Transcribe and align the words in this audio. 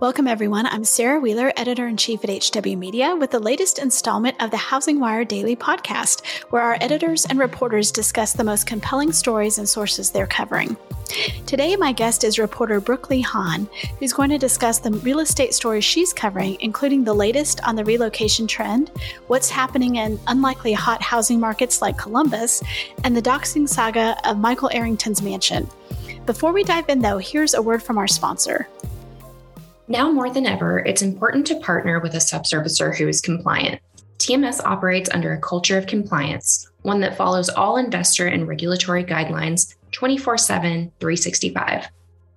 Welcome, 0.00 0.28
everyone. 0.28 0.64
I'm 0.64 0.82
Sarah 0.82 1.20
Wheeler, 1.20 1.52
editor 1.58 1.86
in 1.86 1.98
chief 1.98 2.24
at 2.24 2.30
HW 2.30 2.74
Media, 2.74 3.14
with 3.14 3.32
the 3.32 3.38
latest 3.38 3.78
installment 3.78 4.34
of 4.42 4.50
the 4.50 4.56
Housing 4.56 4.98
Wire 4.98 5.26
Daily 5.26 5.54
podcast, 5.54 6.26
where 6.48 6.62
our 6.62 6.78
editors 6.80 7.26
and 7.26 7.38
reporters 7.38 7.92
discuss 7.92 8.32
the 8.32 8.42
most 8.42 8.66
compelling 8.66 9.12
stories 9.12 9.58
and 9.58 9.68
sources 9.68 10.10
they're 10.10 10.26
covering. 10.26 10.74
Today, 11.44 11.76
my 11.76 11.92
guest 11.92 12.24
is 12.24 12.38
reporter 12.38 12.80
Brooklee 12.80 13.22
Han, 13.24 13.68
who's 13.98 14.14
going 14.14 14.30
to 14.30 14.38
discuss 14.38 14.78
the 14.78 14.90
real 14.90 15.20
estate 15.20 15.52
stories 15.52 15.84
she's 15.84 16.14
covering, 16.14 16.56
including 16.62 17.04
the 17.04 17.12
latest 17.12 17.62
on 17.68 17.76
the 17.76 17.84
relocation 17.84 18.46
trend, 18.46 18.90
what's 19.26 19.50
happening 19.50 19.96
in 19.96 20.18
unlikely 20.28 20.72
hot 20.72 21.02
housing 21.02 21.38
markets 21.38 21.82
like 21.82 21.98
Columbus, 21.98 22.62
and 23.04 23.14
the 23.14 23.20
doxing 23.20 23.68
saga 23.68 24.16
of 24.26 24.38
Michael 24.38 24.70
Arrington's 24.72 25.20
mansion. 25.20 25.68
Before 26.24 26.52
we 26.52 26.64
dive 26.64 26.88
in, 26.88 27.00
though, 27.00 27.18
here's 27.18 27.52
a 27.52 27.60
word 27.60 27.82
from 27.82 27.98
our 27.98 28.08
sponsor. 28.08 28.66
Now 29.90 30.10
more 30.12 30.30
than 30.30 30.46
ever, 30.46 30.78
it's 30.78 31.02
important 31.02 31.48
to 31.48 31.58
partner 31.58 31.98
with 31.98 32.14
a 32.14 32.18
subservicer 32.18 32.96
who 32.96 33.08
is 33.08 33.20
compliant. 33.20 33.82
TMS 34.18 34.64
operates 34.64 35.10
under 35.10 35.32
a 35.32 35.40
culture 35.40 35.76
of 35.76 35.88
compliance, 35.88 36.70
one 36.82 37.00
that 37.00 37.16
follows 37.16 37.48
all 37.48 37.76
investor 37.76 38.28
and 38.28 38.46
regulatory 38.46 39.02
guidelines 39.02 39.74
24 39.90 40.38
7, 40.38 40.92
365. 41.00 41.88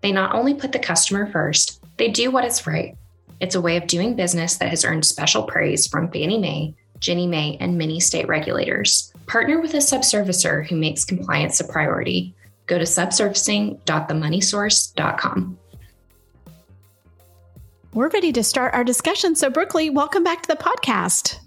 They 0.01 0.11
not 0.11 0.33
only 0.33 0.55
put 0.55 0.71
the 0.71 0.79
customer 0.79 1.31
first, 1.31 1.79
they 1.97 2.09
do 2.09 2.31
what 2.31 2.43
is 2.43 2.65
right. 2.65 2.97
It's 3.39 3.53
a 3.53 3.61
way 3.61 3.77
of 3.77 3.85
doing 3.85 4.15
business 4.15 4.57
that 4.57 4.69
has 4.69 4.83
earned 4.83 5.05
special 5.05 5.43
praise 5.43 5.85
from 5.85 6.09
Fannie 6.09 6.39
Mae, 6.39 6.73
Ginnie 6.97 7.27
Mae, 7.27 7.57
and 7.59 7.77
many 7.77 7.99
state 7.99 8.27
regulators. 8.27 9.13
Partner 9.27 9.61
with 9.61 9.75
a 9.75 9.77
subservicer 9.77 10.67
who 10.67 10.75
makes 10.75 11.05
compliance 11.05 11.59
a 11.59 11.65
priority. 11.65 12.33
Go 12.65 12.79
to 12.79 12.85
subservicing.themoneysource.com. 12.85 15.59
We're 17.93 18.09
ready 18.09 18.31
to 18.33 18.43
start 18.43 18.73
our 18.73 18.83
discussion. 18.83 19.35
So, 19.35 19.51
Brooklee, 19.51 19.93
welcome 19.93 20.23
back 20.23 20.41
to 20.41 20.47
the 20.47 20.55
podcast. 20.55 21.37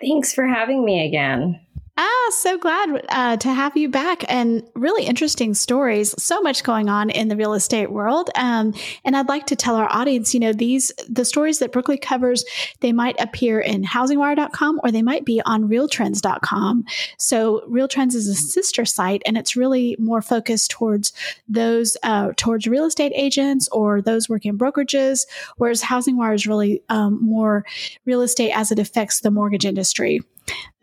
Thanks 0.00 0.34
for 0.34 0.44
having 0.44 0.84
me 0.84 1.06
again. 1.06 1.60
Ah, 1.96 2.11
so 2.30 2.58
glad 2.58 3.04
uh, 3.08 3.36
to 3.38 3.52
have 3.52 3.76
you 3.76 3.88
back 3.88 4.24
and 4.28 4.62
really 4.74 5.04
interesting 5.04 5.54
stories. 5.54 6.14
So 6.22 6.40
much 6.40 6.62
going 6.62 6.88
on 6.88 7.10
in 7.10 7.28
the 7.28 7.36
real 7.36 7.54
estate 7.54 7.90
world. 7.90 8.30
Um, 8.34 8.74
and 9.04 9.16
I'd 9.16 9.28
like 9.28 9.46
to 9.46 9.56
tell 9.56 9.76
our 9.76 9.90
audience, 9.90 10.34
you 10.34 10.40
know, 10.40 10.52
these, 10.52 10.92
the 11.08 11.24
stories 11.24 11.58
that 11.58 11.72
Brooklee 11.72 12.00
covers, 12.00 12.44
they 12.80 12.92
might 12.92 13.16
appear 13.20 13.60
in 13.60 13.84
housingwire.com 13.84 14.80
or 14.82 14.90
they 14.90 15.02
might 15.02 15.24
be 15.24 15.40
on 15.44 15.68
realtrends.com. 15.68 16.84
So 17.18 17.62
RealTrends 17.68 18.14
is 18.14 18.28
a 18.28 18.34
sister 18.34 18.84
site 18.84 19.22
and 19.24 19.36
it's 19.38 19.56
really 19.56 19.96
more 19.98 20.22
focused 20.22 20.70
towards 20.70 21.12
those, 21.48 21.96
uh, 22.02 22.32
towards 22.36 22.66
real 22.66 22.84
estate 22.84 23.12
agents 23.14 23.68
or 23.72 24.02
those 24.02 24.28
working 24.28 24.50
in 24.50 24.58
brokerages, 24.58 25.26
whereas 25.56 25.82
HousingWire 25.82 26.34
is 26.34 26.46
really 26.46 26.82
um, 26.88 27.18
more 27.22 27.64
real 28.04 28.22
estate 28.22 28.52
as 28.52 28.70
it 28.70 28.78
affects 28.78 29.20
the 29.20 29.30
mortgage 29.30 29.64
industry. 29.64 30.20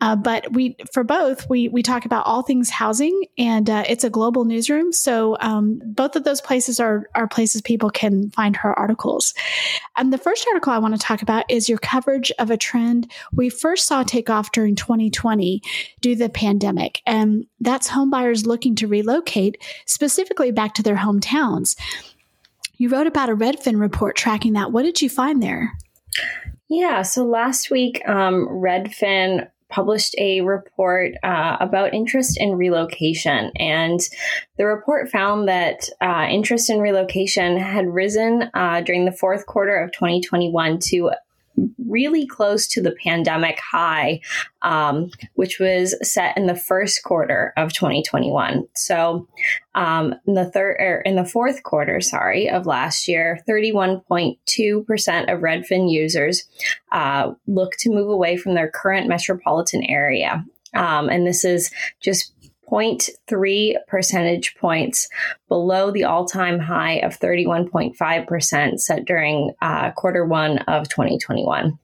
Uh, 0.00 0.16
but 0.16 0.52
we, 0.52 0.76
for 0.92 1.04
both, 1.04 1.29
we 1.48 1.68
we 1.68 1.82
talk 1.82 2.04
about 2.04 2.26
all 2.26 2.42
things 2.42 2.70
housing, 2.70 3.24
and 3.38 3.68
uh, 3.68 3.84
it's 3.88 4.04
a 4.04 4.10
global 4.10 4.44
newsroom. 4.44 4.92
So 4.92 5.36
um, 5.40 5.80
both 5.84 6.16
of 6.16 6.24
those 6.24 6.40
places 6.40 6.80
are 6.80 7.08
are 7.14 7.28
places 7.28 7.62
people 7.62 7.90
can 7.90 8.30
find 8.30 8.56
her 8.56 8.76
articles. 8.78 9.34
And 9.96 10.12
the 10.12 10.18
first 10.18 10.46
article 10.48 10.72
I 10.72 10.78
want 10.78 10.94
to 10.94 11.00
talk 11.00 11.22
about 11.22 11.50
is 11.50 11.68
your 11.68 11.78
coverage 11.78 12.32
of 12.38 12.50
a 12.50 12.56
trend 12.56 13.10
we 13.32 13.50
first 13.50 13.86
saw 13.86 14.02
take 14.02 14.30
off 14.30 14.52
during 14.52 14.74
2020 14.74 15.62
due 16.00 16.14
to 16.14 16.18
the 16.18 16.28
pandemic, 16.28 17.02
and 17.06 17.46
that's 17.60 17.88
homebuyers 17.88 18.46
looking 18.46 18.74
to 18.76 18.86
relocate 18.86 19.62
specifically 19.86 20.52
back 20.52 20.74
to 20.74 20.82
their 20.82 20.96
hometowns. 20.96 21.76
You 22.76 22.88
wrote 22.88 23.06
about 23.06 23.28
a 23.28 23.36
Redfin 23.36 23.78
report 23.78 24.16
tracking 24.16 24.54
that. 24.54 24.72
What 24.72 24.84
did 24.84 25.02
you 25.02 25.10
find 25.10 25.42
there? 25.42 25.72
Yeah, 26.68 27.02
so 27.02 27.24
last 27.24 27.70
week, 27.70 28.00
um, 28.08 28.46
Redfin 28.48 29.48
published 29.70 30.14
a 30.18 30.40
report 30.42 31.12
uh, 31.22 31.56
about 31.60 31.94
interest 31.94 32.36
in 32.38 32.56
relocation. 32.56 33.50
And 33.56 34.00
the 34.58 34.66
report 34.66 35.10
found 35.10 35.48
that 35.48 35.88
uh, 36.00 36.26
interest 36.30 36.68
in 36.68 36.80
relocation 36.80 37.56
had 37.56 37.86
risen 37.86 38.50
uh, 38.54 38.82
during 38.82 39.04
the 39.04 39.12
fourth 39.12 39.46
quarter 39.46 39.76
of 39.76 39.92
2021 39.92 40.78
to 40.90 41.12
really 41.90 42.26
close 42.26 42.66
to 42.68 42.80
the 42.80 42.96
pandemic 43.04 43.58
high, 43.58 44.20
um, 44.62 45.10
which 45.34 45.58
was 45.58 45.96
set 46.08 46.36
in 46.36 46.46
the 46.46 46.54
first 46.54 47.02
quarter 47.02 47.52
of 47.56 47.72
2021. 47.72 48.66
So, 48.74 49.26
um, 49.74 50.14
in 50.26 50.34
the 50.34 50.50
third 50.50 50.76
er, 50.80 51.02
in 51.04 51.16
the 51.16 51.24
fourth 51.24 51.62
quarter, 51.62 52.00
sorry, 52.00 52.48
of 52.48 52.66
last 52.66 53.08
year, 53.08 53.40
31.2% 53.48 55.32
of 55.32 55.40
Redfin 55.40 55.90
users 55.90 56.44
uh, 56.92 57.32
look 57.46 57.72
to 57.78 57.90
move 57.90 58.08
away 58.08 58.36
from 58.36 58.54
their 58.54 58.70
current 58.70 59.08
metropolitan 59.08 59.84
area. 59.84 60.44
Um, 60.74 61.08
and 61.08 61.26
this 61.26 61.44
is 61.44 61.70
just 62.00 62.32
0.3 62.70 63.74
percentage 63.88 64.54
points 64.56 65.08
below 65.48 65.90
the 65.90 66.04
all 66.04 66.26
time 66.26 66.58
high 66.58 66.94
of 66.98 67.18
31.5% 67.18 68.78
set 68.78 69.04
during 69.04 69.52
uh, 69.60 69.90
quarter 69.92 70.24
one 70.24 70.58
of 70.58 70.88
2021. 70.88 71.78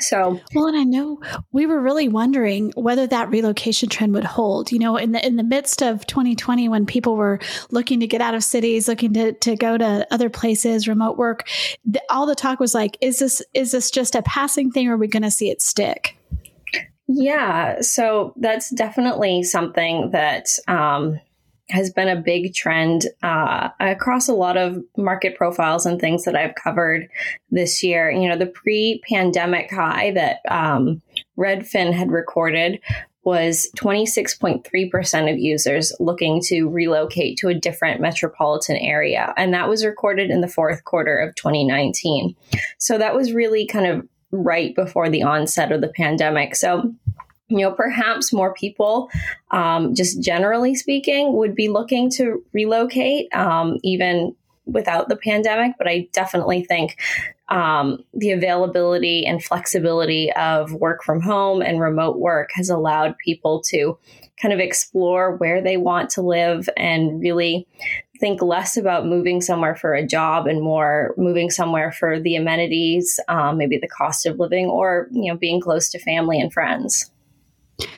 So 0.00 0.40
well, 0.54 0.66
and 0.66 0.76
I 0.76 0.82
know 0.82 1.20
we 1.52 1.66
were 1.66 1.80
really 1.80 2.08
wondering 2.08 2.72
whether 2.74 3.06
that 3.06 3.30
relocation 3.30 3.88
trend 3.88 4.12
would 4.14 4.24
hold. 4.24 4.72
You 4.72 4.80
know, 4.80 4.96
in 4.96 5.12
the 5.12 5.24
in 5.24 5.36
the 5.36 5.44
midst 5.44 5.82
of 5.82 6.04
2020, 6.06 6.68
when 6.68 6.84
people 6.84 7.14
were 7.14 7.38
looking 7.70 8.00
to 8.00 8.06
get 8.08 8.20
out 8.20 8.34
of 8.34 8.42
cities, 8.42 8.88
looking 8.88 9.12
to 9.14 9.32
to 9.34 9.54
go 9.54 9.78
to 9.78 10.06
other 10.10 10.28
places, 10.28 10.88
remote 10.88 11.16
work, 11.16 11.48
the, 11.84 12.02
all 12.10 12.26
the 12.26 12.34
talk 12.34 12.58
was 12.58 12.74
like, 12.74 12.98
is 13.00 13.20
this 13.20 13.40
is 13.54 13.70
this 13.70 13.90
just 13.90 14.16
a 14.16 14.22
passing 14.22 14.72
thing, 14.72 14.88
or 14.88 14.94
are 14.94 14.98
we 14.98 15.06
going 15.06 15.22
to 15.22 15.30
see 15.30 15.48
it 15.48 15.62
stick? 15.62 16.16
Yeah, 17.06 17.80
so 17.82 18.32
that's 18.36 18.70
definitely 18.70 19.42
something 19.42 20.10
that 20.12 20.46
um, 20.68 21.20
has 21.68 21.90
been 21.90 22.08
a 22.08 22.20
big 22.20 22.54
trend 22.54 23.06
uh, 23.22 23.68
across 23.80 24.28
a 24.28 24.34
lot 24.34 24.56
of 24.56 24.82
market 24.96 25.36
profiles 25.36 25.86
and 25.86 26.00
things 26.00 26.24
that 26.24 26.36
I've 26.36 26.54
covered 26.54 27.08
this 27.50 27.82
year. 27.82 28.10
You 28.10 28.28
know, 28.28 28.38
the 28.38 28.46
pre 28.46 29.02
pandemic 29.08 29.70
high 29.70 30.12
that 30.12 30.38
um, 30.48 31.02
Redfin 31.38 31.92
had 31.92 32.10
recorded 32.10 32.80
was 33.24 33.70
26.3% 33.78 35.32
of 35.32 35.38
users 35.38 35.94
looking 35.98 36.42
to 36.42 36.68
relocate 36.68 37.38
to 37.38 37.48
a 37.48 37.54
different 37.54 38.00
metropolitan 38.00 38.76
area. 38.76 39.32
And 39.38 39.54
that 39.54 39.68
was 39.68 39.84
recorded 39.84 40.30
in 40.30 40.42
the 40.42 40.48
fourth 40.48 40.84
quarter 40.84 41.16
of 41.16 41.34
2019. 41.34 42.36
So 42.78 42.98
that 42.98 43.14
was 43.14 43.32
really 43.32 43.66
kind 43.66 43.86
of 43.86 44.06
right 44.34 44.74
before 44.74 45.08
the 45.08 45.22
onset 45.22 45.72
of 45.72 45.80
the 45.80 45.88
pandemic. 45.88 46.56
So, 46.56 46.92
you 47.48 47.58
know, 47.58 47.72
perhaps 47.72 48.32
more 48.32 48.54
people, 48.54 49.10
um, 49.50 49.94
just 49.94 50.20
generally 50.20 50.74
speaking, 50.74 51.34
would 51.34 51.54
be 51.54 51.68
looking 51.68 52.10
to 52.12 52.42
relocate, 52.52 53.32
um, 53.34 53.78
even 53.82 54.34
without 54.66 55.08
the 55.08 55.16
pandemic. 55.16 55.76
But 55.78 55.88
I 55.88 56.08
definitely 56.12 56.64
think 56.64 56.96
um, 57.48 58.02
the 58.14 58.30
availability 58.30 59.26
and 59.26 59.44
flexibility 59.44 60.32
of 60.32 60.72
work 60.72 61.04
from 61.04 61.20
home 61.20 61.60
and 61.60 61.80
remote 61.80 62.18
work 62.18 62.50
has 62.54 62.70
allowed 62.70 63.16
people 63.18 63.62
to 63.68 63.98
kind 64.40 64.52
of 64.52 64.60
explore 64.60 65.36
where 65.36 65.62
they 65.62 65.76
want 65.76 66.10
to 66.10 66.22
live 66.22 66.68
and 66.76 67.20
really 67.20 67.66
think 68.24 68.40
less 68.40 68.78
about 68.78 69.04
moving 69.04 69.42
somewhere 69.42 69.76
for 69.76 69.92
a 69.92 70.06
job 70.06 70.46
and 70.46 70.62
more 70.62 71.12
moving 71.18 71.50
somewhere 71.50 71.92
for 71.92 72.18
the 72.18 72.36
amenities, 72.36 73.20
um, 73.28 73.58
maybe 73.58 73.76
the 73.76 73.86
cost 73.86 74.24
of 74.24 74.38
living, 74.38 74.64
or 74.64 75.08
you 75.12 75.30
know, 75.30 75.36
being 75.36 75.60
close 75.60 75.90
to 75.90 75.98
family 75.98 76.40
and 76.40 76.50
friends. 76.50 77.10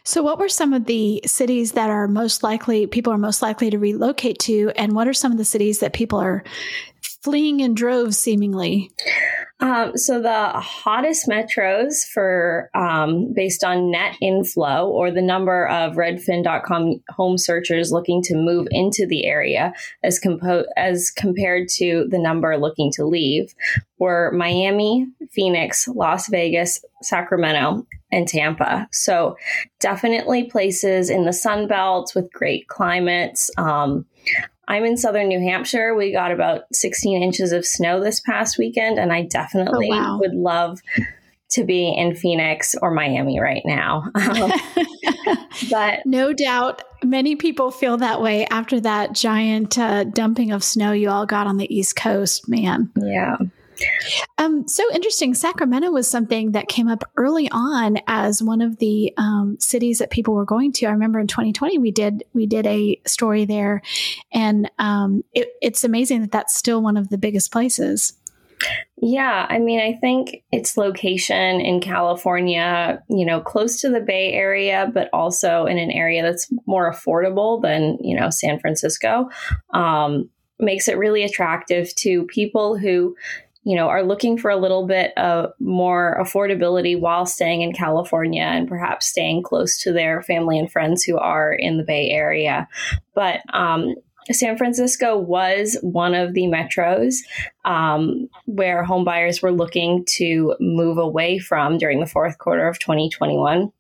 So, 0.02 0.25
what 0.25 0.40
were 0.40 0.49
some 0.49 0.73
of 0.73 0.87
the 0.87 1.23
cities 1.26 1.73
that 1.73 1.90
are 1.90 2.08
most 2.08 2.43
likely 2.43 2.88
people 2.88 3.12
are 3.12 3.19
most 3.19 3.40
likely 3.40 3.70
to 3.70 3.78
relocate 3.78 4.40
to, 4.40 4.73
and 4.75 4.96
what 4.96 5.06
are 5.06 5.14
some 5.14 5.31
of 5.31 5.38
the 5.38 5.44
cities 5.44 5.78
that 5.78 5.93
people 5.93 6.19
are 6.19 6.43
fleeing 7.23 7.61
in 7.61 7.75
droves, 7.75 8.19
seemingly? 8.19 8.90
Um, 9.58 9.97
so 9.97 10.20
the 10.20 10.50
hottest 10.50 11.26
metros 11.26 12.06
for 12.06 12.69
um, 12.75 13.32
based 13.32 13.64
on 13.64 13.91
net 13.91 14.14
inflow 14.20 14.87
or 14.87 15.11
the 15.11 15.23
number 15.23 15.67
of 15.69 15.94
Redfin.com 15.94 17.03
home 17.08 17.38
searchers 17.38 17.91
looking 17.91 18.20
to 18.25 18.35
move 18.35 18.69
into 18.70 19.06
the 19.06 19.25
area 19.25 19.73
as 20.03 20.19
compo- 20.19 20.67
as 20.76 21.11
compared 21.11 21.69
to 21.76 22.06
the 22.11 22.19
number 22.19 22.58
looking 22.58 22.93
to 22.97 23.06
leave 23.06 23.55
were 23.99 24.31
Miami, 24.32 25.06
Phoenix, 25.31 25.88
Las 25.88 26.29
Vegas, 26.29 26.85
Sacramento, 27.00 27.87
and 28.12 28.29
Tampa. 28.29 28.87
So 28.93 29.37
definitely 29.81 30.44
places 30.44 31.09
in 31.09 31.25
the 31.25 31.32
Sun 31.32 31.67
Belt 31.67 32.12
with 32.14 32.31
great 32.31 32.69
climates. 32.69 33.50
Um, 33.56 34.05
I'm 34.68 34.84
in 34.84 34.96
southern 34.96 35.28
New 35.28 35.40
Hampshire. 35.40 35.94
We 35.94 36.12
got 36.12 36.32
about 36.32 36.62
16 36.72 37.22
inches 37.22 37.52
of 37.52 37.64
snow 37.64 38.02
this 38.02 38.20
past 38.20 38.58
weekend, 38.58 38.98
and 38.98 39.12
I 39.12 39.22
definitely 39.22 39.88
oh, 39.90 39.96
wow. 39.96 40.18
would 40.20 40.34
love 40.34 40.80
to 41.50 41.64
be 41.64 41.94
in 41.96 42.16
Phoenix 42.16 42.74
or 42.82 42.90
Miami 42.90 43.40
right 43.40 43.62
now. 43.64 44.10
Um, 44.16 44.52
but 45.70 46.00
no 46.04 46.32
doubt 46.32 46.82
many 47.02 47.36
people 47.36 47.70
feel 47.70 47.96
that 47.98 48.20
way 48.20 48.46
after 48.46 48.80
that 48.80 49.12
giant 49.12 49.78
uh, 49.78 50.04
dumping 50.04 50.52
of 50.52 50.62
snow 50.62 50.92
you 50.92 51.08
all 51.08 51.26
got 51.26 51.46
on 51.46 51.56
the 51.56 51.74
East 51.74 51.96
Coast, 51.96 52.48
man. 52.48 52.90
Yeah. 52.96 53.36
Um, 54.38 54.67
so 54.69 54.84
interesting. 54.93 55.34
Sacramento 55.34 55.90
was 55.90 56.08
something 56.08 56.52
that 56.52 56.69
came 56.69 56.88
up 56.88 57.05
early 57.17 57.49
on 57.50 57.99
as 58.06 58.43
one 58.43 58.61
of 58.61 58.78
the 58.78 59.12
um, 59.17 59.56
cities 59.61 59.99
that 59.99 60.11
people 60.11 60.34
were 60.34 60.44
going 60.44 60.73
to. 60.73 60.87
I 60.87 60.90
remember 60.90 61.19
in 61.19 61.26
2020 61.26 61.78
we 61.78 61.90
did 61.90 62.25
we 62.32 62.46
did 62.46 62.67
a 62.67 63.00
story 63.06 63.44
there, 63.44 63.82
and 64.32 64.70
um, 64.78 65.23
it, 65.32 65.49
it's 65.61 65.84
amazing 65.84 66.20
that 66.23 66.32
that's 66.32 66.55
still 66.55 66.82
one 66.82 66.96
of 66.96 67.08
the 67.08 67.19
biggest 67.19 67.52
places. 67.52 68.14
Yeah, 68.99 69.46
I 69.49 69.58
mean, 69.58 69.81
I 69.81 69.99
think 69.99 70.43
its 70.50 70.76
location 70.76 71.61
in 71.61 71.81
California, 71.81 73.02
you 73.11 73.26
know, 73.26 73.40
close 73.40 73.81
to 73.82 73.90
the 73.90 74.00
Bay 74.00 74.32
Area, 74.32 74.90
but 74.93 75.11
also 75.12 75.67
in 75.67 75.76
an 75.76 75.90
area 75.90 76.23
that's 76.23 76.50
more 76.67 76.90
affordable 76.90 77.61
than, 77.61 77.99
you 78.00 78.17
know, 78.19 78.31
San 78.31 78.58
Francisco, 78.58 79.28
um, 79.75 80.31
makes 80.58 80.88
it 80.88 80.96
really 80.96 81.23
attractive 81.23 81.94
to 81.96 82.25
people 82.25 82.78
who, 82.78 83.14
you 83.66 83.74
know, 83.74 83.88
are 83.88 84.04
looking 84.04 84.38
for 84.38 84.48
a 84.48 84.56
little 84.56 84.86
bit 84.86 85.12
of 85.18 85.52
more 85.58 86.16
affordability 86.22 86.98
while 86.98 87.26
staying 87.26 87.62
in 87.62 87.72
California 87.72 88.44
and 88.44 88.68
perhaps 88.68 89.08
staying 89.08 89.42
close 89.42 89.76
to 89.82 89.92
their 89.92 90.22
family 90.22 90.56
and 90.56 90.70
friends 90.70 91.02
who 91.02 91.18
are 91.18 91.52
in 91.52 91.76
the 91.76 91.82
Bay 91.82 92.10
Area. 92.10 92.68
But 93.16 93.40
um, 93.52 93.96
San 94.30 94.56
Francisco 94.56 95.18
was 95.18 95.76
one 95.82 96.14
of 96.14 96.32
the 96.32 96.42
metros 96.42 97.16
um, 97.64 98.28
where 98.44 98.84
homebuyers 98.84 99.42
were 99.42 99.50
looking 99.50 100.04
to 100.10 100.54
move 100.60 100.96
away 100.96 101.40
from 101.40 101.76
during 101.76 101.98
the 101.98 102.06
fourth 102.06 102.38
quarter 102.38 102.68
of 102.68 102.78
2021. 102.78 103.72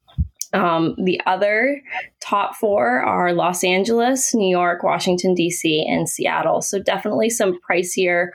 Um, 0.52 0.94
the 1.02 1.20
other 1.26 1.82
top 2.20 2.56
four 2.56 3.00
are 3.00 3.32
Los 3.32 3.64
Angeles, 3.64 4.34
New 4.34 4.48
York, 4.48 4.82
Washington, 4.82 5.34
D.C., 5.34 5.86
and 5.88 6.08
Seattle. 6.08 6.62
So 6.62 6.80
definitely 6.80 7.30
some 7.30 7.58
pricier 7.68 8.30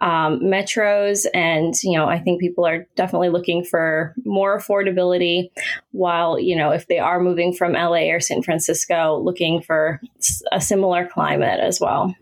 um, 0.00 0.40
metros. 0.40 1.26
And, 1.34 1.74
you 1.82 1.96
know, 1.96 2.06
I 2.06 2.18
think 2.18 2.40
people 2.40 2.66
are 2.66 2.86
definitely 2.94 3.30
looking 3.30 3.64
for 3.64 4.14
more 4.24 4.58
affordability 4.58 5.50
while, 5.90 6.38
you 6.38 6.56
know, 6.56 6.70
if 6.70 6.86
they 6.86 6.98
are 6.98 7.20
moving 7.20 7.52
from 7.52 7.72
LA 7.72 8.10
or 8.10 8.20
San 8.20 8.42
Francisco, 8.42 9.18
looking 9.18 9.60
for 9.60 10.00
a 10.52 10.60
similar 10.60 11.06
climate 11.06 11.60
as 11.60 11.80
well. 11.80 12.14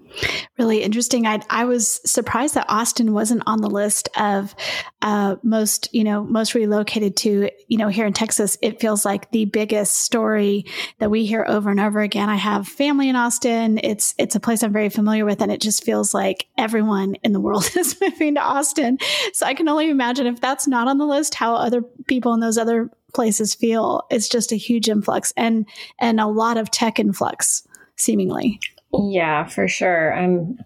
Really 0.59 0.83
interesting. 0.83 1.27
I, 1.27 1.41
I 1.51 1.65
was 1.65 2.01
surprised 2.09 2.55
that 2.55 2.67
Austin 2.69 3.13
wasn't 3.13 3.43
on 3.47 3.61
the 3.61 3.71
list 3.71 4.09
of 4.17 4.55
uh, 5.03 5.37
most, 5.43 5.89
you 5.93 6.05
know, 6.05 6.25
most 6.25 6.55
relocated 6.55 7.17
to, 7.19 7.51
you 7.69 7.79
know, 7.79 7.89
here 7.89 8.07
in 8.07 8.13
Texas. 8.13 8.57
It 8.63 8.81
feels 8.81 9.05
like 9.05 9.31
the 9.31 9.45
biggest 9.45 10.01
story 10.01 10.65
that 10.99 11.11
we 11.11 11.27
hear 11.27 11.45
over 11.47 11.71
and 11.71 11.81
over 11.81 12.01
again. 12.01 12.29
I 12.29 12.37
have 12.37 12.67
family 12.67 13.09
in 13.09 13.17
Austin. 13.17 13.79
It's 13.83 14.15
it's 14.19 14.35
a 14.35 14.41
place 14.41 14.63
I'm 14.63 14.73
very 14.73 14.89
familiar 14.89 15.25
with, 15.25 15.41
and 15.43 15.53
it 15.53 15.61
just 15.61 15.85
feels 15.85 16.15
like 16.15 16.47
everyone 16.57 17.17
in 17.23 17.33
the 17.33 17.41
world 17.41 17.71
is 17.77 18.01
moving 18.01 18.35
to 18.35 18.41
Austin. 18.41 18.99
So 19.33 19.47
I 19.47 19.55
can 19.55 19.69
only 19.69 19.91
imagine 19.91 20.27
if 20.27 20.41
that's 20.41 20.67
not 20.67 20.89
on 20.89 20.99
the 20.99 21.07
list, 21.07 21.35
how 21.35 21.55
other 21.55 21.83
people 21.83 22.33
in 22.35 22.41
those 22.41 22.59
other 22.59 22.91
places 23.15 23.55
feel. 23.55 24.07
It's 24.11 24.29
just 24.29 24.53
a 24.53 24.57
huge 24.57 24.89
influx 24.89 25.33
and 25.37 25.67
and 25.99 26.21
a 26.21 26.27
lot 26.27 26.57
of 26.57 26.71
tech 26.71 26.99
influx, 26.99 27.67
seemingly. 27.97 28.61
Yeah, 28.93 29.47
for 29.47 29.69
sure. 29.69 30.15
I'm 30.15 30.59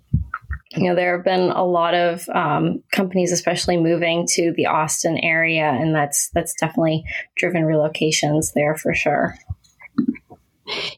you 0.76 0.88
know 0.88 0.94
there 0.94 1.16
have 1.16 1.24
been 1.24 1.50
a 1.50 1.64
lot 1.64 1.94
of 1.94 2.28
um, 2.28 2.82
companies 2.92 3.32
especially 3.32 3.76
moving 3.76 4.24
to 4.34 4.52
the 4.56 4.66
austin 4.66 5.18
area 5.18 5.64
and 5.64 5.92
that's 5.92 6.30
that's 6.30 6.54
definitely 6.54 7.04
driven 7.36 7.62
relocations 7.62 8.52
there 8.54 8.76
for 8.76 8.94
sure 8.94 9.34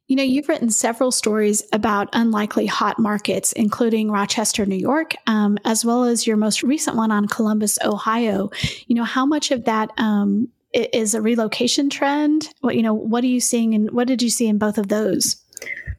you 0.07 0.17
know, 0.17 0.23
you've 0.23 0.49
written 0.49 0.71
several 0.71 1.11
stories 1.11 1.63
about 1.73 2.09
unlikely 2.13 2.67
hot 2.67 2.99
markets, 2.99 3.53
including 3.53 4.11
Rochester, 4.11 4.67
New 4.67 4.77
York, 4.77 5.15
um, 5.27 5.59
as 5.65 5.85
well 5.85 6.05
as 6.05 6.27
your 6.27 6.37
most 6.37 6.63
recent 6.63 6.97
one 6.97 7.11
on 7.11 7.27
Columbus, 7.27 7.79
Ohio. 7.85 8.51
You 8.87 8.97
know, 8.97 9.05
how 9.05 9.25
much 9.25 9.51
of 9.51 9.65
that 9.65 9.91
um, 9.99 10.49
is 10.73 11.15
a 11.15 11.23
relocation 11.23 11.91
trend? 11.91 12.49
What 12.61 12.77
you 12.77 12.83
know, 12.83 12.95
what 12.95 13.25
are 13.25 13.29
you 13.29 13.41
seeing, 13.41 13.75
and 13.75 13.91
what 13.93 14.09
did 14.09 14.23
you 14.23 14.31
see 14.31 14.47
in 14.47 14.59
both 14.59 14.79
of 14.79 14.89
those? 14.89 15.42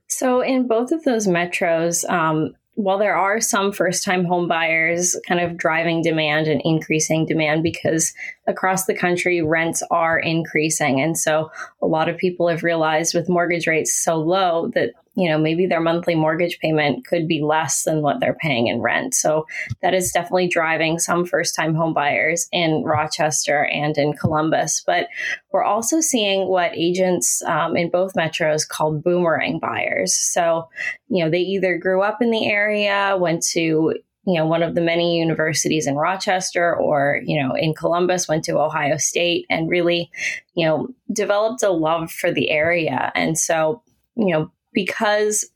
So, 0.07 0.41
in 0.41 0.67
both 0.67 0.91
of 0.91 1.03
those 1.03 1.27
metros, 1.27 2.07
um, 2.09 2.55
while 2.75 2.97
there 2.97 3.15
are 3.15 3.39
some 3.39 3.71
first 3.71 4.03
time 4.03 4.25
home 4.25 4.47
buyers 4.47 5.15
kind 5.27 5.39
of 5.39 5.57
driving 5.57 6.01
demand 6.01 6.47
and 6.47 6.61
increasing 6.63 7.25
demand 7.25 7.61
because 7.61 8.13
across 8.47 8.85
the 8.85 8.95
country 8.95 9.41
rents 9.41 9.83
are 9.91 10.17
increasing. 10.17 10.99
And 10.99 11.17
so 11.17 11.51
a 11.81 11.85
lot 11.85 12.09
of 12.09 12.17
people 12.17 12.47
have 12.47 12.63
realized 12.63 13.13
with 13.13 13.29
mortgage 13.29 13.67
rates 13.67 13.93
so 13.93 14.17
low 14.17 14.69
that 14.73 14.93
you 15.15 15.29
know, 15.29 15.37
maybe 15.37 15.67
their 15.67 15.79
monthly 15.79 16.15
mortgage 16.15 16.59
payment 16.59 17.05
could 17.05 17.27
be 17.27 17.41
less 17.41 17.83
than 17.83 18.01
what 18.01 18.19
they're 18.19 18.37
paying 18.39 18.67
in 18.67 18.81
rent. 18.81 19.13
So 19.13 19.45
that 19.81 19.93
is 19.93 20.11
definitely 20.11 20.47
driving 20.47 20.97
some 20.97 21.25
first 21.25 21.55
time 21.55 21.75
home 21.75 21.93
buyers 21.93 22.47
in 22.51 22.83
Rochester 22.83 23.65
and 23.65 23.97
in 23.97 24.13
Columbus. 24.13 24.83
But 24.85 25.07
we're 25.51 25.63
also 25.63 26.01
seeing 26.01 26.47
what 26.47 26.75
agents 26.75 27.43
um, 27.43 27.77
in 27.77 27.91
both 27.91 28.15
metros 28.15 28.67
called 28.67 29.03
boomerang 29.03 29.59
buyers. 29.59 30.15
So, 30.15 30.69
you 31.09 31.23
know, 31.23 31.29
they 31.29 31.41
either 31.41 31.77
grew 31.77 32.01
up 32.01 32.21
in 32.21 32.31
the 32.31 32.49
area, 32.49 33.15
went 33.19 33.43
to 33.51 33.93
you 34.25 34.35
know 34.35 34.45
one 34.45 34.63
of 34.63 34.73
the 34.73 34.81
many 34.81 35.19
universities 35.19 35.85
in 35.85 35.95
Rochester 35.95 36.73
or 36.73 37.19
you 37.25 37.41
know 37.41 37.55
in 37.55 37.73
Columbus 37.73 38.27
went 38.27 38.45
to 38.45 38.57
Ohio 38.57 38.95
State 38.95 39.45
and 39.49 39.69
really 39.69 40.09
you 40.55 40.65
know 40.65 40.87
developed 41.11 41.61
a 41.61 41.71
love 41.71 42.09
for 42.09 42.31
the 42.31 42.49
area 42.49 43.11
and 43.15 43.37
so 43.37 43.81
you 44.15 44.33
know 44.33 44.49
because 44.73 45.49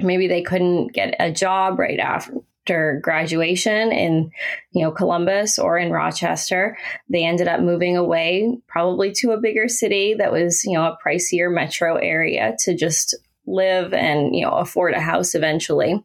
maybe 0.00 0.28
they 0.28 0.42
couldn't 0.42 0.92
get 0.92 1.14
a 1.18 1.30
job 1.30 1.78
right 1.78 1.98
after 1.98 3.00
graduation 3.02 3.90
in 3.92 4.30
you 4.72 4.82
know 4.82 4.90
Columbus 4.90 5.58
or 5.58 5.78
in 5.78 5.90
Rochester 5.90 6.76
they 7.08 7.24
ended 7.24 7.48
up 7.48 7.60
moving 7.60 7.96
away 7.96 8.58
probably 8.66 9.12
to 9.12 9.30
a 9.30 9.40
bigger 9.40 9.68
city 9.68 10.14
that 10.14 10.32
was 10.32 10.64
you 10.64 10.74
know 10.74 10.84
a 10.84 10.98
pricier 11.04 11.52
metro 11.52 11.96
area 11.96 12.56
to 12.60 12.76
just 12.76 13.16
live 13.46 13.94
and 13.94 14.36
you 14.36 14.42
know 14.42 14.52
afford 14.52 14.94
a 14.94 15.00
house 15.00 15.34
eventually. 15.34 16.04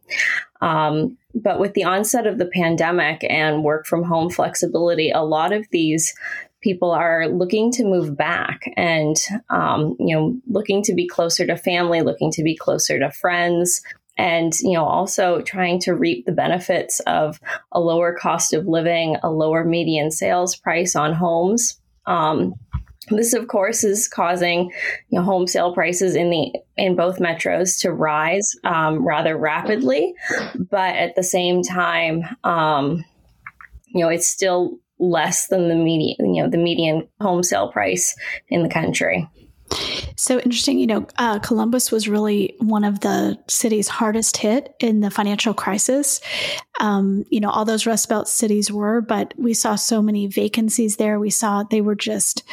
Um, 0.61 1.17
but 1.35 1.59
with 1.59 1.73
the 1.73 1.83
onset 1.83 2.25
of 2.25 2.37
the 2.37 2.45
pandemic 2.45 3.25
and 3.29 3.63
work 3.63 3.85
from 3.85 4.03
home 4.03 4.29
flexibility 4.29 5.11
a 5.11 5.21
lot 5.21 5.51
of 5.51 5.65
these 5.71 6.13
people 6.63 6.91
are 6.91 7.27
looking 7.27 7.71
to 7.71 7.83
move 7.83 8.17
back 8.17 8.63
and 8.77 9.17
um, 9.49 9.95
you 9.99 10.15
know 10.15 10.35
looking 10.47 10.81
to 10.81 10.93
be 10.93 11.07
closer 11.07 11.45
to 11.45 11.57
family 11.57 12.01
looking 12.01 12.31
to 12.31 12.41
be 12.41 12.55
closer 12.55 12.97
to 12.97 13.11
friends 13.11 13.81
and 14.17 14.53
you 14.61 14.73
know 14.73 14.85
also 14.85 15.41
trying 15.41 15.79
to 15.79 15.93
reap 15.93 16.25
the 16.25 16.31
benefits 16.31 16.99
of 17.01 17.39
a 17.71 17.79
lower 17.79 18.13
cost 18.13 18.53
of 18.53 18.67
living 18.67 19.17
a 19.23 19.29
lower 19.29 19.63
median 19.63 20.11
sales 20.11 20.55
price 20.55 20.95
on 20.95 21.13
homes. 21.13 21.79
Um, 22.05 22.53
this 23.09 23.33
of 23.33 23.47
course 23.47 23.83
is 23.83 24.07
causing 24.07 24.71
you 25.09 25.19
know, 25.19 25.23
home 25.23 25.47
sale 25.47 25.73
prices 25.73 26.15
in 26.15 26.29
the 26.29 26.53
in 26.77 26.95
both 26.95 27.19
metros 27.19 27.81
to 27.81 27.91
rise 27.91 28.55
um, 28.63 29.05
rather 29.05 29.37
rapidly. 29.37 30.13
But 30.55 30.95
at 30.95 31.15
the 31.15 31.23
same 31.23 31.63
time 31.63 32.23
um, 32.43 33.03
you 33.87 34.01
know 34.03 34.09
it's 34.09 34.27
still 34.27 34.79
less 35.03 35.47
than 35.47 35.69
the 35.69 35.75
median, 35.75 36.33
you 36.33 36.41
know, 36.41 36.49
the 36.49 36.57
median 36.57 37.07
home 37.19 37.43
sale 37.43 37.71
price 37.71 38.15
in 38.49 38.63
the 38.63 38.69
country. 38.69 39.27
So 40.15 40.39
interesting. 40.39 40.77
You 40.77 40.87
know, 40.87 41.07
uh, 41.17 41.39
Columbus 41.39 41.91
was 41.91 42.07
really 42.07 42.55
one 42.59 42.83
of 42.83 42.99
the 42.99 43.37
cities 43.47 43.87
hardest 43.87 44.37
hit 44.37 44.75
in 44.79 44.99
the 44.99 45.09
financial 45.09 45.53
crisis. 45.53 46.21
Um, 46.79 47.25
you 47.29 47.39
know, 47.39 47.49
all 47.49 47.65
those 47.65 47.85
Rust 47.85 48.07
Belt 48.07 48.27
cities 48.27 48.71
were, 48.71 49.01
but 49.01 49.33
we 49.37 49.53
saw 49.53 49.75
so 49.75 50.01
many 50.01 50.27
vacancies 50.27 50.97
there. 50.97 51.19
We 51.19 51.31
saw 51.31 51.63
they 51.63 51.81
were 51.81 51.95
just 51.95 52.43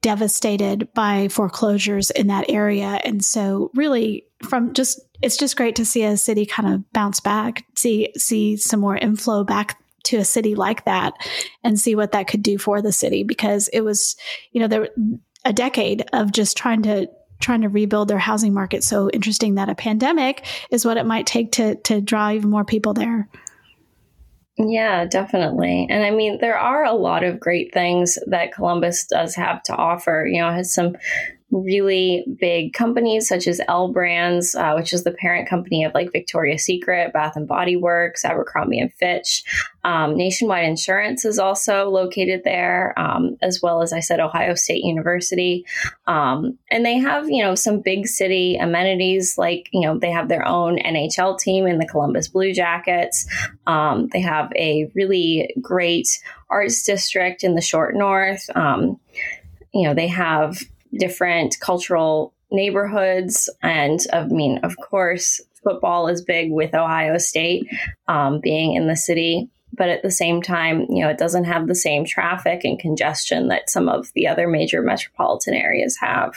devastated 0.00 0.92
by 0.94 1.28
foreclosures 1.28 2.10
in 2.10 2.28
that 2.28 2.50
area. 2.50 3.00
And 3.04 3.24
so, 3.24 3.70
really, 3.74 4.24
from 4.42 4.72
just 4.72 5.00
it's 5.22 5.36
just 5.36 5.56
great 5.56 5.76
to 5.76 5.84
see 5.84 6.02
a 6.02 6.16
city 6.16 6.46
kind 6.46 6.74
of 6.74 6.92
bounce 6.92 7.20
back, 7.20 7.64
see 7.76 8.12
see 8.16 8.56
some 8.56 8.80
more 8.80 8.96
inflow 8.96 9.44
back 9.44 9.80
to 10.04 10.16
a 10.18 10.24
city 10.24 10.54
like 10.54 10.84
that 10.84 11.14
and 11.62 11.78
see 11.78 11.94
what 11.94 12.12
that 12.12 12.26
could 12.26 12.42
do 12.42 12.58
for 12.58 12.82
the 12.82 12.92
city 12.92 13.22
because 13.22 13.68
it 13.68 13.80
was, 13.82 14.16
you 14.52 14.60
know, 14.60 14.68
there 14.68 14.88
a 15.44 15.52
decade 15.52 16.04
of 16.12 16.32
just 16.32 16.56
trying 16.56 16.82
to 16.82 17.08
trying 17.40 17.62
to 17.62 17.68
rebuild 17.68 18.08
their 18.08 18.18
housing 18.18 18.52
market. 18.52 18.84
So 18.84 19.08
interesting 19.10 19.54
that 19.54 19.70
a 19.70 19.74
pandemic 19.74 20.44
is 20.70 20.84
what 20.84 20.98
it 20.98 21.06
might 21.06 21.26
take 21.26 21.52
to 21.52 21.76
to 21.76 22.00
draw 22.00 22.30
even 22.30 22.50
more 22.50 22.64
people 22.64 22.94
there. 22.94 23.28
Yeah, 24.58 25.06
definitely. 25.06 25.86
And 25.88 26.04
I 26.04 26.10
mean, 26.10 26.38
there 26.40 26.58
are 26.58 26.84
a 26.84 26.92
lot 26.92 27.24
of 27.24 27.40
great 27.40 27.72
things 27.72 28.18
that 28.26 28.52
Columbus 28.52 29.06
does 29.06 29.34
have 29.36 29.62
to 29.64 29.74
offer. 29.74 30.26
You 30.30 30.42
know, 30.42 30.52
has 30.52 30.74
some 30.74 30.96
really 31.50 32.24
big 32.38 32.72
companies 32.72 33.28
such 33.28 33.46
as 33.46 33.60
L 33.68 33.92
Brands, 33.92 34.54
uh, 34.54 34.72
which 34.74 34.92
is 34.92 35.04
the 35.04 35.12
parent 35.12 35.48
company 35.48 35.84
of 35.84 35.94
like 35.94 36.12
Victoria's 36.12 36.64
Secret, 36.64 37.12
Bath 37.12 37.36
and 37.36 37.48
Body 37.48 37.76
Works, 37.76 38.24
Abercrombie 38.24 38.78
and 38.78 38.92
Fitch. 38.92 39.42
Um, 39.82 40.16
Nationwide 40.16 40.64
Insurance 40.64 41.24
is 41.24 41.38
also 41.38 41.88
located 41.88 42.42
there, 42.44 42.96
um, 42.98 43.36
as 43.42 43.60
well 43.62 43.82
as 43.82 43.92
I 43.92 44.00
said, 44.00 44.20
Ohio 44.20 44.54
State 44.54 44.84
University. 44.84 45.64
Um, 46.06 46.58
and 46.70 46.84
they 46.84 46.98
have, 46.98 47.28
you 47.28 47.42
know, 47.42 47.54
some 47.54 47.80
big 47.80 48.06
city 48.06 48.56
amenities 48.56 49.36
like, 49.36 49.68
you 49.72 49.80
know, 49.80 49.98
they 49.98 50.10
have 50.10 50.28
their 50.28 50.46
own 50.46 50.78
NHL 50.78 51.38
team 51.38 51.66
in 51.66 51.78
the 51.78 51.88
Columbus 51.88 52.28
Blue 52.28 52.52
Jackets. 52.52 53.26
Um, 53.66 54.08
they 54.12 54.20
have 54.20 54.52
a 54.54 54.90
really 54.94 55.54
great 55.60 56.06
arts 56.48 56.84
district 56.84 57.42
in 57.42 57.54
the 57.54 57.60
short 57.60 57.94
north. 57.94 58.48
Um, 58.54 59.00
you 59.72 59.88
know, 59.88 59.94
they 59.94 60.08
have 60.08 60.60
different 60.98 61.58
cultural 61.60 62.34
neighborhoods. 62.50 63.48
And 63.62 64.00
I 64.12 64.24
mean, 64.24 64.58
of 64.58 64.76
course, 64.76 65.40
football 65.62 66.08
is 66.08 66.22
big 66.22 66.50
with 66.50 66.74
Ohio 66.74 67.18
State 67.18 67.68
um, 68.08 68.40
being 68.40 68.74
in 68.74 68.86
the 68.86 68.96
city. 68.96 69.48
But 69.72 69.88
at 69.88 70.02
the 70.02 70.10
same 70.10 70.42
time, 70.42 70.86
you 70.90 71.04
know, 71.04 71.08
it 71.08 71.18
doesn't 71.18 71.44
have 71.44 71.68
the 71.68 71.76
same 71.76 72.04
traffic 72.04 72.64
and 72.64 72.78
congestion 72.78 73.48
that 73.48 73.70
some 73.70 73.88
of 73.88 74.12
the 74.14 74.26
other 74.26 74.48
major 74.48 74.82
metropolitan 74.82 75.54
areas 75.54 75.96
have. 76.00 76.34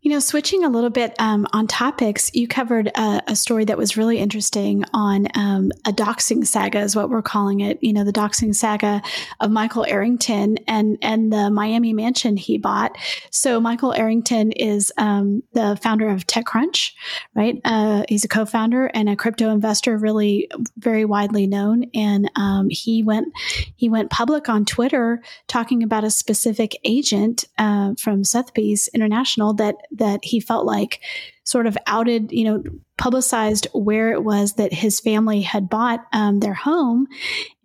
You 0.00 0.10
know, 0.10 0.18
switching 0.18 0.64
a 0.64 0.68
little 0.68 0.90
bit 0.90 1.14
um, 1.18 1.46
on 1.52 1.66
topics, 1.66 2.30
you 2.34 2.48
covered 2.48 2.88
a, 2.88 3.22
a, 3.28 3.36
story 3.36 3.64
that 3.64 3.78
was 3.78 3.96
really 3.96 4.18
interesting 4.18 4.84
on 4.92 5.26
um, 5.34 5.70
a 5.86 5.92
doxing 5.92 6.46
saga, 6.46 6.80
is 6.80 6.96
what 6.96 7.10
we're 7.10 7.22
calling 7.22 7.60
it. 7.60 7.78
You 7.82 7.92
know, 7.92 8.04
the 8.04 8.12
doxing 8.12 8.54
saga 8.54 9.02
of 9.40 9.50
Michael 9.50 9.84
Arrington 9.86 10.58
and 10.66 10.98
and 11.02 11.32
the 11.32 11.50
Miami 11.50 11.92
mansion 11.92 12.36
he 12.36 12.58
bought. 12.58 12.96
So 13.30 13.60
Michael 13.60 13.92
Arrington 13.92 14.52
is 14.52 14.92
um, 14.98 15.42
the 15.52 15.78
founder 15.82 16.08
of 16.08 16.26
TechCrunch, 16.26 16.92
right? 17.34 17.60
Uh, 17.64 18.04
he's 18.08 18.24
a 18.24 18.28
co-founder 18.28 18.86
and 18.86 19.08
a 19.08 19.16
crypto 19.16 19.50
investor, 19.50 19.96
really 19.96 20.48
very 20.76 21.04
widely 21.04 21.46
known. 21.46 21.84
And 21.94 22.30
um, 22.36 22.68
he 22.70 23.02
went 23.02 23.28
he 23.76 23.88
went 23.88 24.10
public 24.10 24.48
on 24.48 24.64
Twitter 24.64 25.22
talking 25.46 25.82
about 25.82 26.04
a 26.04 26.10
specific 26.10 26.76
agent 26.84 27.44
uh, 27.58 27.94
from 27.98 28.24
Sotheby's 28.24 28.88
International 28.94 29.51
that 29.54 29.76
that 29.92 30.20
he 30.24 30.40
felt 30.40 30.66
like 30.66 31.00
sort 31.44 31.66
of 31.66 31.76
outed, 31.86 32.32
you 32.32 32.44
know, 32.44 32.62
publicized 32.98 33.66
where 33.72 34.12
it 34.12 34.22
was 34.22 34.54
that 34.54 34.72
his 34.72 35.00
family 35.00 35.42
had 35.42 35.68
bought 35.68 36.04
um, 36.12 36.40
their 36.40 36.54
home, 36.54 37.06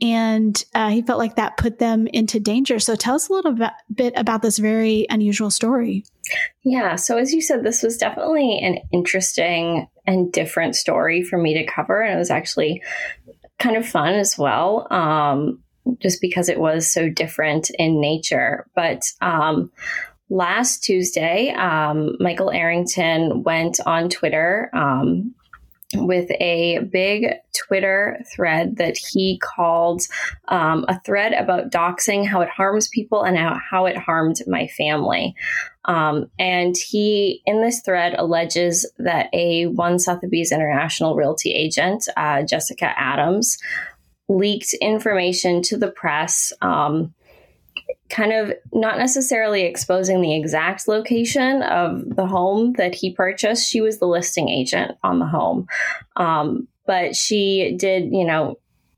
and 0.01 0.63
uh, 0.73 0.89
he 0.89 1.01
felt 1.01 1.19
like 1.19 1.35
that 1.35 1.57
put 1.57 1.79
them 1.79 2.07
into 2.07 2.39
danger. 2.39 2.79
So, 2.79 2.95
tell 2.95 3.15
us 3.15 3.29
a 3.29 3.33
little 3.33 3.55
bit 3.93 4.13
about 4.15 4.41
this 4.41 4.57
very 4.57 5.05
unusual 5.09 5.51
story. 5.51 6.03
Yeah. 6.63 6.95
So, 6.95 7.17
as 7.17 7.33
you 7.33 7.41
said, 7.41 7.63
this 7.63 7.83
was 7.83 7.97
definitely 7.97 8.59
an 8.59 8.79
interesting 8.91 9.87
and 10.05 10.31
different 10.31 10.75
story 10.75 11.23
for 11.23 11.37
me 11.37 11.53
to 11.55 11.65
cover, 11.65 12.01
and 12.01 12.15
it 12.15 12.17
was 12.17 12.31
actually 12.31 12.81
kind 13.59 13.75
of 13.75 13.87
fun 13.87 14.13
as 14.13 14.37
well. 14.37 14.87
Um, 14.91 15.63
just 16.01 16.21
because 16.21 16.49
it 16.49 16.59
was 16.59 16.91
so 16.91 17.09
different 17.09 17.69
in 17.77 18.01
nature. 18.01 18.67
But 18.75 19.03
um, 19.21 19.71
last 20.29 20.83
Tuesday, 20.83 21.49
um, 21.51 22.15
Michael 22.19 22.51
Arrington 22.51 23.43
went 23.43 23.79
on 23.85 24.09
Twitter 24.09 24.69
um, 24.73 25.33
with 25.95 26.29
a 26.31 26.79
big 26.91 27.27
Twitter 27.55 28.19
thread 28.35 28.75
that 28.77 28.97
he 28.97 29.39
called 29.39 30.01
um, 30.49 30.85
a 30.89 30.99
thread 31.01 31.33
about 31.33 31.71
doxing, 31.71 32.27
how 32.27 32.41
it 32.41 32.49
harms 32.49 32.89
people, 32.89 33.23
and 33.23 33.37
how, 33.37 33.85
it 33.85 33.97
harmed 33.97 34.41
my 34.47 34.67
family. 34.67 35.33
Um, 35.85 36.29
and 36.37 36.75
he, 36.75 37.41
in 37.45 37.61
this 37.61 37.81
thread, 37.81 38.15
alleges 38.17 38.89
that 38.97 39.29
a 39.31 39.67
one 39.67 39.99
Sotheby's 39.99 40.51
International 40.51 41.15
Realty 41.15 41.53
agent, 41.53 42.05
uh, 42.17 42.43
Jessica 42.43 42.93
Adams, 42.97 43.57
leaked 44.27 44.73
information 44.81 45.61
to 45.63 45.77
the 45.77 45.89
press. 45.89 46.51
Um, 46.61 47.13
kind 48.09 48.33
of 48.33 48.53
not 48.73 48.97
necessarily 48.97 49.63
exposing 49.63 50.21
the 50.21 50.35
exact 50.35 50.87
location 50.87 51.61
of 51.63 52.15
the 52.15 52.25
home 52.25 52.73
that 52.73 52.95
he 52.95 53.13
purchased. 53.13 53.69
She 53.69 53.81
was 53.81 53.99
the 53.99 54.07
listing 54.07 54.49
agent 54.49 54.97
on 55.03 55.19
the 55.19 55.25
home. 55.25 55.67
Um, 56.15 56.67
but 56.85 57.15
she 57.15 57.75
did, 57.77 58.11
you 58.11 58.25
know, 58.25 58.57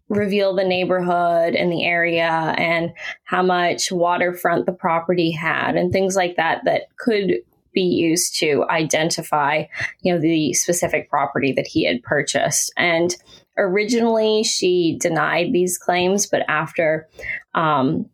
reveal 0.09 0.55
the 0.55 0.63
neighborhood 0.63 1.55
and 1.55 1.71
the 1.71 1.85
area 1.85 2.53
and 2.57 2.91
how 3.23 3.43
much 3.43 3.91
waterfront 3.91 4.65
the 4.65 4.71
property 4.71 5.31
had 5.31 5.75
and 5.75 5.91
things 5.91 6.15
like 6.15 6.35
that 6.35 6.63
that 6.65 6.83
could 6.97 7.35
be 7.73 7.81
used 7.81 8.39
to 8.39 8.65
identify, 8.69 9.63
you 10.01 10.13
know, 10.13 10.19
the 10.19 10.53
specific 10.53 11.09
property 11.09 11.51
that 11.51 11.67
he 11.67 11.85
had 11.85 12.01
purchased. 12.01 12.73
And 12.75 13.15
originally 13.57 14.43
she 14.43 14.97
denied 14.99 15.53
these 15.53 15.77
claims, 15.77 16.25
but 16.25 16.41
after 16.47 17.07
um, 17.53 18.09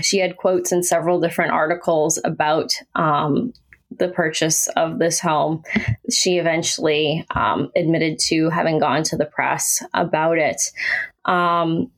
she 0.00 0.18
had 0.18 0.36
quotes 0.36 0.72
in 0.72 0.82
several 0.82 1.20
different 1.20 1.52
articles 1.52 2.18
about 2.24 2.72
um, 2.94 3.52
the 3.98 4.08
purchase 4.08 4.68
of 4.68 4.98
this 4.98 5.20
home. 5.20 5.62
She 6.10 6.38
eventually 6.38 7.26
um, 7.34 7.70
admitted 7.76 8.18
to 8.28 8.48
having 8.48 8.78
gone 8.78 9.02
to 9.04 9.16
the 9.16 9.26
press 9.26 9.82
about 9.92 10.38
it. 10.38 10.60
Um, 11.24 11.90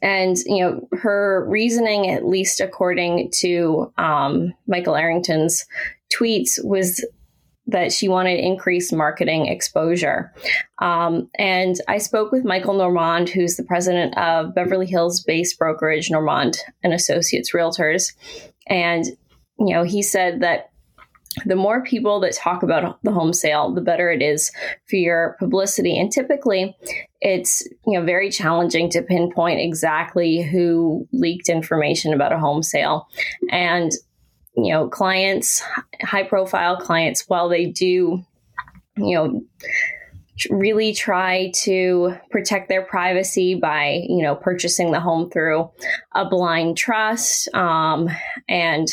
and, 0.00 0.36
you 0.46 0.64
know, 0.64 0.88
her 0.98 1.44
reasoning, 1.48 2.10
at 2.10 2.26
least 2.26 2.60
according 2.60 3.30
to 3.40 3.92
um, 3.98 4.54
Michael 4.66 4.96
Arrington's 4.96 5.66
tweets, 6.12 6.64
was 6.64 7.04
that 7.72 7.92
she 7.92 8.08
wanted 8.08 8.38
increased 8.38 8.92
marketing 8.92 9.46
exposure. 9.46 10.32
Um, 10.80 11.28
and 11.38 11.76
I 11.88 11.98
spoke 11.98 12.32
with 12.32 12.44
Michael 12.44 12.74
Nourmand, 12.74 13.28
who's 13.28 13.56
the 13.56 13.64
president 13.64 14.16
of 14.16 14.54
Beverly 14.54 14.86
Hills 14.86 15.22
based 15.22 15.58
brokerage 15.58 16.10
Nourmand 16.10 16.58
and 16.82 16.92
Associates 16.92 17.52
Realtors. 17.52 18.12
And, 18.66 19.04
you 19.58 19.74
know, 19.74 19.82
he 19.82 20.02
said 20.02 20.40
that 20.40 20.70
the 21.46 21.56
more 21.56 21.82
people 21.82 22.20
that 22.20 22.34
talk 22.34 22.62
about 22.62 22.98
the 23.02 23.10
home 23.10 23.32
sale, 23.32 23.72
the 23.72 23.80
better 23.80 24.10
it 24.10 24.22
is 24.22 24.52
for 24.88 24.96
your 24.96 25.36
publicity. 25.38 25.98
And 25.98 26.12
typically, 26.12 26.76
it's 27.20 27.66
you 27.86 27.98
know 27.98 28.04
very 28.04 28.30
challenging 28.30 28.90
to 28.90 29.02
pinpoint 29.02 29.60
exactly 29.60 30.42
who 30.42 31.08
leaked 31.12 31.48
information 31.48 32.12
about 32.12 32.32
a 32.32 32.38
home 32.38 32.62
sale. 32.62 33.08
And 33.50 33.92
you 34.56 34.72
know, 34.72 34.88
clients, 34.88 35.62
high 36.02 36.24
profile 36.24 36.76
clients, 36.76 37.28
while 37.28 37.48
they 37.48 37.66
do, 37.66 38.24
you 38.96 39.14
know, 39.14 39.42
really 40.50 40.92
try 40.92 41.50
to 41.54 42.14
protect 42.30 42.68
their 42.68 42.82
privacy 42.82 43.54
by, 43.54 44.04
you 44.08 44.22
know, 44.22 44.34
purchasing 44.34 44.90
the 44.90 45.00
home 45.00 45.30
through 45.30 45.70
a 46.14 46.28
blind 46.28 46.76
trust 46.76 47.52
um, 47.54 48.08
and 48.48 48.88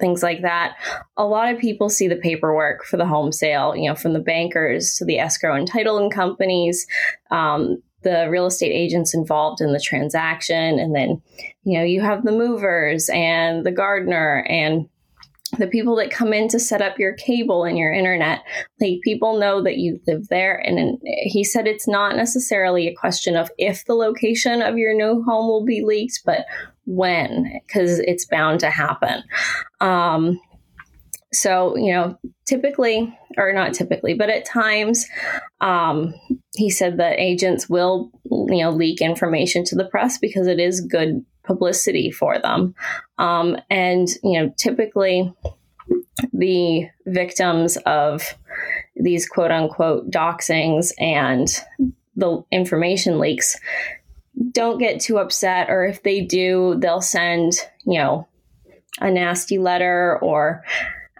things 0.00 0.22
like 0.22 0.42
that. 0.42 0.76
A 1.16 1.24
lot 1.24 1.52
of 1.52 1.60
people 1.60 1.88
see 1.88 2.08
the 2.08 2.16
paperwork 2.16 2.84
for 2.84 2.96
the 2.96 3.06
home 3.06 3.32
sale, 3.32 3.74
you 3.76 3.88
know, 3.88 3.94
from 3.94 4.12
the 4.12 4.20
bankers 4.20 4.94
to 4.94 5.04
the 5.04 5.18
escrow 5.18 5.54
and 5.54 5.70
titling 5.70 6.10
companies. 6.10 6.86
Um, 7.30 7.82
the 8.02 8.28
real 8.30 8.46
estate 8.46 8.70
agents 8.70 9.12
involved 9.12 9.60
in 9.60 9.72
the 9.72 9.80
transaction 9.80 10.78
and 10.78 10.94
then 10.94 11.20
you 11.64 11.76
know 11.76 11.84
you 11.84 12.00
have 12.00 12.22
the 12.22 12.30
movers 12.30 13.10
and 13.12 13.66
the 13.66 13.72
gardener 13.72 14.46
and 14.48 14.88
the 15.56 15.66
people 15.66 15.96
that 15.96 16.10
come 16.10 16.32
in 16.32 16.48
to 16.48 16.58
set 16.58 16.82
up 16.82 16.98
your 16.98 17.14
cable 17.14 17.64
and 17.64 17.78
your 17.78 17.92
internet. 17.92 18.40
Like 18.80 19.00
people 19.02 19.38
know 19.38 19.62
that 19.62 19.78
you 19.78 20.00
live 20.06 20.28
there 20.28 20.56
and 20.56 20.98
he 21.02 21.44
said 21.44 21.66
it's 21.66 21.88
not 21.88 22.16
necessarily 22.16 22.86
a 22.86 22.94
question 22.94 23.36
of 23.36 23.50
if 23.56 23.84
the 23.86 23.94
location 23.94 24.60
of 24.60 24.76
your 24.76 24.94
new 24.94 25.22
home 25.22 25.46
will 25.46 25.64
be 25.64 25.82
leaked 25.82 26.20
but 26.24 26.44
when 26.84 27.60
because 27.66 27.98
it's 28.00 28.26
bound 28.26 28.60
to 28.60 28.70
happen. 28.70 29.22
Um, 29.80 30.38
so 31.32 31.76
you 31.76 31.92
know 31.92 32.18
typically 32.46 33.14
or 33.36 33.52
not 33.52 33.74
typically 33.74 34.14
but 34.14 34.30
at 34.30 34.46
times 34.46 35.06
um, 35.60 36.14
he 36.54 36.70
said 36.70 36.96
that 36.96 37.18
agents 37.18 37.68
will 37.68 38.10
you 38.30 38.62
know 38.62 38.70
leak 38.70 39.00
information 39.00 39.64
to 39.64 39.76
the 39.76 39.84
press 39.84 40.18
because 40.18 40.46
it 40.46 40.58
is 40.58 40.80
good 40.80 41.24
publicity 41.48 42.12
for 42.12 42.38
them. 42.38 42.74
Um, 43.18 43.56
and, 43.70 44.06
you 44.22 44.40
know, 44.40 44.54
typically 44.56 45.34
the 46.32 46.88
victims 47.06 47.76
of 47.86 48.36
these 48.94 49.28
quote 49.28 49.50
unquote 49.50 50.10
doxings 50.10 50.92
and 51.00 51.48
the 52.14 52.44
information 52.52 53.18
leaks 53.18 53.56
don't 54.52 54.78
get 54.78 55.00
too 55.00 55.18
upset, 55.18 55.68
or 55.70 55.84
if 55.84 56.02
they 56.04 56.20
do, 56.20 56.76
they'll 56.78 57.00
send, 57.00 57.54
you 57.84 57.98
know, 57.98 58.28
a 59.00 59.10
nasty 59.10 59.58
letter 59.58 60.18
or 60.22 60.62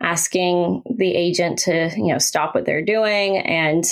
asking 0.01 0.83
the 0.97 1.15
agent 1.15 1.59
to, 1.59 1.91
you 1.97 2.13
know, 2.13 2.19
stop 2.19 2.55
what 2.55 2.65
they're 2.65 2.85
doing 2.85 3.39
and 3.39 3.85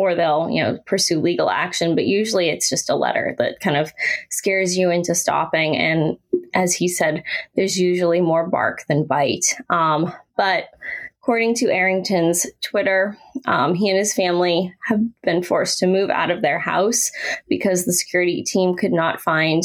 or 0.00 0.14
they'll 0.14 0.48
you 0.50 0.62
know 0.62 0.78
pursue 0.86 1.20
legal 1.20 1.50
action 1.50 1.94
but 1.94 2.06
usually 2.06 2.48
it's 2.48 2.70
just 2.70 2.88
a 2.88 2.96
letter 2.96 3.34
that 3.38 3.60
kind 3.60 3.76
of 3.76 3.92
scares 4.30 4.76
you 4.76 4.90
into 4.90 5.14
stopping 5.14 5.76
and 5.76 6.16
as 6.54 6.74
he 6.74 6.88
said, 6.88 7.22
there's 7.56 7.78
usually 7.78 8.20
more 8.20 8.48
bark 8.48 8.84
than 8.88 9.04
bite. 9.04 9.54
Um, 9.68 10.12
but 10.36 10.70
according 11.20 11.54
to 11.56 11.70
Arrington's 11.70 12.46
Twitter, 12.60 13.16
um, 13.46 13.74
he 13.74 13.88
and 13.88 13.98
his 13.98 14.14
family 14.14 14.74
have 14.86 15.00
been 15.22 15.42
forced 15.42 15.78
to 15.78 15.86
move 15.86 16.10
out 16.10 16.30
of 16.30 16.42
their 16.42 16.58
house 16.58 17.10
because 17.48 17.84
the 17.84 17.92
security 17.92 18.42
team 18.42 18.76
could 18.76 18.92
not 18.92 19.20
find 19.20 19.64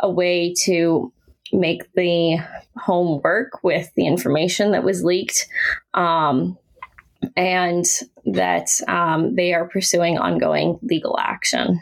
a 0.00 0.10
way 0.10 0.54
to 0.64 1.12
make 1.52 1.92
the 1.94 2.38
home 2.76 3.20
work 3.22 3.64
with 3.64 3.92
the 3.96 4.06
information 4.06 4.70
that 4.70 4.84
was 4.84 5.02
leaked. 5.02 5.48
Um, 5.94 6.56
and 7.36 7.84
that 8.26 8.70
um, 8.88 9.34
they 9.34 9.52
are 9.52 9.68
pursuing 9.68 10.18
ongoing 10.18 10.78
legal 10.82 11.18
action. 11.18 11.80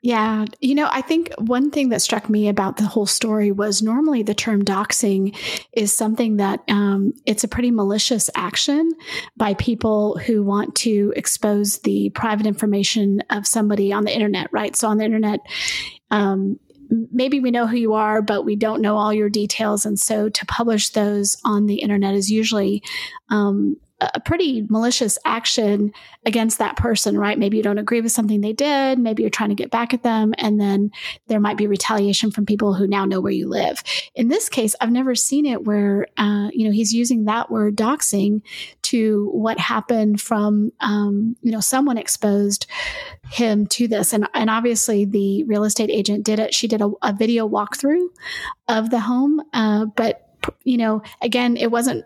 Yeah. 0.00 0.44
You 0.60 0.76
know, 0.76 0.88
I 0.90 1.02
think 1.02 1.32
one 1.38 1.72
thing 1.72 1.88
that 1.88 2.00
struck 2.00 2.30
me 2.30 2.48
about 2.48 2.76
the 2.76 2.86
whole 2.86 3.06
story 3.06 3.50
was 3.50 3.82
normally 3.82 4.22
the 4.22 4.34
term 4.34 4.64
doxing 4.64 5.36
is 5.72 5.92
something 5.92 6.36
that 6.36 6.60
um, 6.68 7.14
it's 7.26 7.42
a 7.42 7.48
pretty 7.48 7.72
malicious 7.72 8.30
action 8.36 8.92
by 9.36 9.54
people 9.54 10.16
who 10.18 10.44
want 10.44 10.76
to 10.76 11.12
expose 11.16 11.80
the 11.80 12.10
private 12.10 12.46
information 12.46 13.22
of 13.30 13.44
somebody 13.44 13.92
on 13.92 14.04
the 14.04 14.14
internet, 14.14 14.48
right? 14.52 14.76
So 14.76 14.86
on 14.86 14.98
the 14.98 15.04
internet, 15.04 15.40
um, 16.12 16.60
maybe 16.88 17.40
we 17.40 17.50
know 17.50 17.66
who 17.66 17.76
you 17.76 17.94
are, 17.94 18.22
but 18.22 18.44
we 18.44 18.54
don't 18.54 18.80
know 18.80 18.96
all 18.96 19.12
your 19.12 19.28
details. 19.28 19.84
And 19.84 19.98
so 19.98 20.28
to 20.28 20.46
publish 20.46 20.90
those 20.90 21.36
on 21.44 21.66
the 21.66 21.80
internet 21.80 22.14
is 22.14 22.30
usually 22.30 22.84
um, 23.30 23.76
a 24.00 24.20
pretty 24.20 24.64
malicious 24.68 25.18
action 25.24 25.92
against 26.24 26.58
that 26.58 26.76
person, 26.76 27.18
right? 27.18 27.38
Maybe 27.38 27.56
you 27.56 27.64
don't 27.64 27.78
agree 27.78 28.00
with 28.00 28.12
something 28.12 28.40
they 28.40 28.52
did. 28.52 28.98
Maybe 28.98 29.22
you're 29.22 29.30
trying 29.30 29.48
to 29.48 29.56
get 29.56 29.72
back 29.72 29.92
at 29.92 30.04
them. 30.04 30.34
And 30.38 30.60
then 30.60 30.92
there 31.26 31.40
might 31.40 31.56
be 31.56 31.66
retaliation 31.66 32.30
from 32.30 32.46
people 32.46 32.74
who 32.74 32.86
now 32.86 33.04
know 33.04 33.20
where 33.20 33.32
you 33.32 33.48
live. 33.48 33.82
In 34.14 34.28
this 34.28 34.48
case, 34.48 34.76
I've 34.80 34.92
never 34.92 35.16
seen 35.16 35.46
it 35.46 35.64
where, 35.64 36.06
uh, 36.16 36.48
you 36.52 36.64
know, 36.64 36.70
he's 36.70 36.94
using 36.94 37.24
that 37.24 37.50
word 37.50 37.76
doxing 37.76 38.42
to 38.82 39.30
what 39.32 39.58
happened 39.58 40.20
from, 40.20 40.72
um, 40.78 41.36
you 41.42 41.50
know, 41.50 41.60
someone 41.60 41.98
exposed 41.98 42.66
him 43.30 43.66
to 43.66 43.88
this. 43.88 44.12
And, 44.12 44.28
and 44.32 44.48
obviously 44.48 45.06
the 45.06 45.42
real 45.44 45.64
estate 45.64 45.90
agent 45.90 46.24
did 46.24 46.38
it. 46.38 46.54
She 46.54 46.68
did 46.68 46.80
a, 46.80 46.90
a 47.02 47.12
video 47.12 47.48
walkthrough 47.48 48.06
of 48.68 48.90
the 48.90 49.00
home. 49.00 49.42
Uh, 49.52 49.86
but, 49.86 50.24
you 50.62 50.78
know, 50.78 51.02
again, 51.20 51.56
it 51.56 51.72
wasn't 51.72 52.04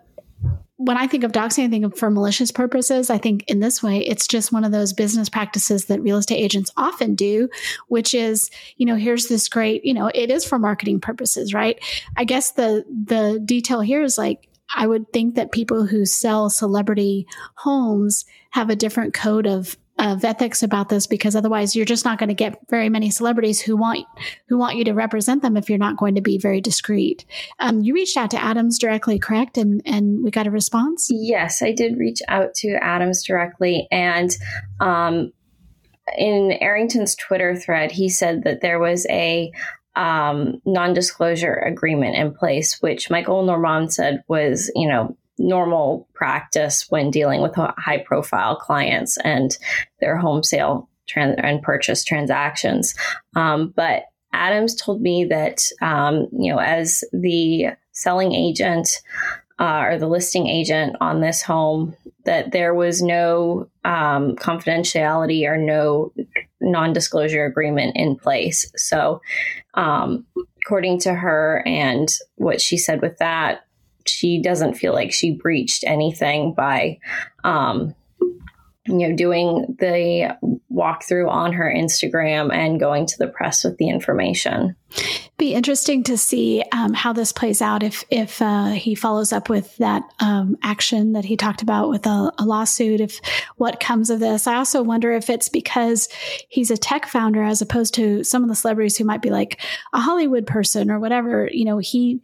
when 0.84 0.96
I 0.96 1.06
think 1.06 1.22
of 1.22 1.32
doxing, 1.32 1.64
I 1.64 1.68
think 1.68 1.84
of 1.84 1.96
for 1.96 2.10
malicious 2.10 2.50
purposes. 2.50 3.08
I 3.08 3.18
think 3.18 3.44
in 3.48 3.60
this 3.60 3.82
way, 3.82 4.00
it's 4.00 4.26
just 4.26 4.52
one 4.52 4.64
of 4.64 4.72
those 4.72 4.92
business 4.92 5.28
practices 5.28 5.86
that 5.86 6.02
real 6.02 6.18
estate 6.18 6.36
agents 6.36 6.70
often 6.76 7.14
do, 7.14 7.48
which 7.88 8.14
is, 8.14 8.50
you 8.76 8.86
know, 8.86 8.96
here's 8.96 9.28
this 9.28 9.48
great, 9.48 9.84
you 9.84 9.94
know, 9.94 10.10
it 10.14 10.30
is 10.30 10.44
for 10.44 10.58
marketing 10.58 11.00
purposes, 11.00 11.54
right? 11.54 11.78
I 12.16 12.24
guess 12.24 12.52
the 12.52 12.84
the 12.88 13.40
detail 13.44 13.80
here 13.80 14.02
is 14.02 14.18
like 14.18 14.48
I 14.74 14.86
would 14.86 15.12
think 15.12 15.34
that 15.34 15.52
people 15.52 15.86
who 15.86 16.04
sell 16.04 16.50
celebrity 16.50 17.26
homes 17.56 18.24
have 18.50 18.70
a 18.70 18.76
different 18.76 19.14
code 19.14 19.46
of 19.46 19.76
of 20.02 20.24
ethics 20.24 20.64
about 20.64 20.88
this 20.88 21.06
because 21.06 21.36
otherwise 21.36 21.76
you're 21.76 21.86
just 21.86 22.04
not 22.04 22.18
going 22.18 22.28
to 22.28 22.34
get 22.34 22.58
very 22.68 22.88
many 22.88 23.08
celebrities 23.08 23.60
who 23.60 23.76
want 23.76 24.04
who 24.48 24.58
want 24.58 24.76
you 24.76 24.84
to 24.84 24.92
represent 24.92 25.42
them 25.42 25.56
if 25.56 25.70
you're 25.70 25.78
not 25.78 25.96
going 25.96 26.16
to 26.16 26.20
be 26.20 26.38
very 26.38 26.60
discreet. 26.60 27.24
Um, 27.60 27.82
you 27.82 27.94
reached 27.94 28.16
out 28.16 28.32
to 28.32 28.42
Adams 28.42 28.80
directly, 28.80 29.20
correct? 29.20 29.56
And 29.56 29.80
and 29.86 30.24
we 30.24 30.32
got 30.32 30.48
a 30.48 30.50
response. 30.50 31.08
Yes, 31.10 31.62
I 31.62 31.70
did 31.70 31.98
reach 31.98 32.20
out 32.26 32.52
to 32.56 32.72
Adams 32.82 33.22
directly, 33.22 33.86
and 33.92 34.36
um, 34.80 35.32
in 36.18 36.58
Arrington's 36.60 37.14
Twitter 37.14 37.54
thread, 37.54 37.92
he 37.92 38.08
said 38.08 38.42
that 38.42 38.60
there 38.60 38.80
was 38.80 39.06
a 39.08 39.52
um, 39.94 40.60
non-disclosure 40.64 41.54
agreement 41.54 42.16
in 42.16 42.34
place, 42.34 42.80
which 42.80 43.10
Michael 43.10 43.44
Nourmand 43.44 43.92
said 43.92 44.24
was, 44.26 44.70
you 44.74 44.88
know, 44.88 45.16
normal 45.38 46.08
practice 46.14 46.86
when 46.88 47.10
dealing 47.10 47.42
with 47.42 47.54
high 47.54 48.02
profile 48.04 48.56
clients 48.56 49.16
and 49.24 49.56
their 50.00 50.16
home 50.16 50.42
sale 50.42 50.88
trans- 51.08 51.38
and 51.38 51.62
purchase 51.62 52.04
transactions. 52.04 52.94
Um, 53.34 53.72
but 53.74 54.04
Adams 54.32 54.74
told 54.74 55.02
me 55.02 55.24
that, 55.26 55.62
um, 55.80 56.28
you 56.32 56.52
know, 56.52 56.58
as 56.58 57.04
the 57.12 57.68
selling 57.92 58.32
agent 58.32 59.02
uh, 59.58 59.84
or 59.86 59.98
the 59.98 60.08
listing 60.08 60.48
agent 60.48 60.96
on 61.00 61.20
this 61.20 61.42
home, 61.42 61.94
that 62.24 62.52
there 62.52 62.74
was 62.74 63.02
no 63.02 63.68
um, 63.84 64.34
confidentiality 64.36 65.46
or 65.46 65.58
no 65.58 66.12
non 66.60 66.92
disclosure 66.92 67.44
agreement 67.44 67.94
in 67.96 68.16
place. 68.16 68.70
So, 68.76 69.20
um, 69.74 70.24
according 70.64 71.00
to 71.00 71.14
her 71.14 71.62
and 71.66 72.08
what 72.36 72.60
she 72.60 72.78
said 72.78 73.02
with 73.02 73.18
that, 73.18 73.64
she 74.06 74.40
doesn't 74.40 74.74
feel 74.74 74.92
like 74.92 75.12
she 75.12 75.32
breached 75.32 75.84
anything 75.86 76.54
by 76.54 76.98
um, 77.44 77.94
you 78.86 79.08
know 79.08 79.14
doing 79.14 79.76
the 79.78 80.36
walkthrough 80.72 81.30
on 81.30 81.52
her 81.52 81.72
instagram 81.72 82.52
and 82.52 82.80
going 82.80 83.06
to 83.06 83.16
the 83.18 83.28
press 83.28 83.64
with 83.64 83.76
the 83.78 83.88
information. 83.88 84.74
Be 85.38 85.54
interesting 85.54 86.02
to 86.04 86.18
see 86.18 86.62
um, 86.72 86.92
how 86.92 87.12
this 87.12 87.32
plays 87.32 87.62
out 87.62 87.82
if 87.82 88.04
if 88.10 88.42
uh, 88.42 88.70
he 88.70 88.94
follows 88.94 89.32
up 89.32 89.48
with 89.48 89.76
that 89.78 90.02
um, 90.18 90.56
action 90.62 91.12
that 91.12 91.24
he 91.24 91.36
talked 91.36 91.62
about 91.62 91.88
with 91.88 92.06
a, 92.06 92.32
a, 92.38 92.44
lawsuit 92.44 93.00
if 93.00 93.20
what 93.56 93.80
comes 93.80 94.10
of 94.10 94.20
this. 94.20 94.46
I 94.46 94.56
also 94.56 94.82
wonder 94.82 95.12
if 95.12 95.30
it's 95.30 95.48
because 95.48 96.08
he's 96.48 96.70
a 96.70 96.76
tech 96.76 97.06
founder 97.06 97.42
as 97.42 97.62
opposed 97.62 97.94
to 97.94 98.24
some 98.24 98.42
of 98.42 98.48
the 98.48 98.56
celebrities 98.56 98.96
who 98.96 99.04
might 99.04 99.22
be 99.22 99.30
like 99.30 99.60
a 99.92 100.00
hollywood 100.00 100.46
person 100.46 100.90
or 100.90 100.98
whatever 100.98 101.48
you 101.52 101.64
know 101.64 101.78
he 101.78 102.20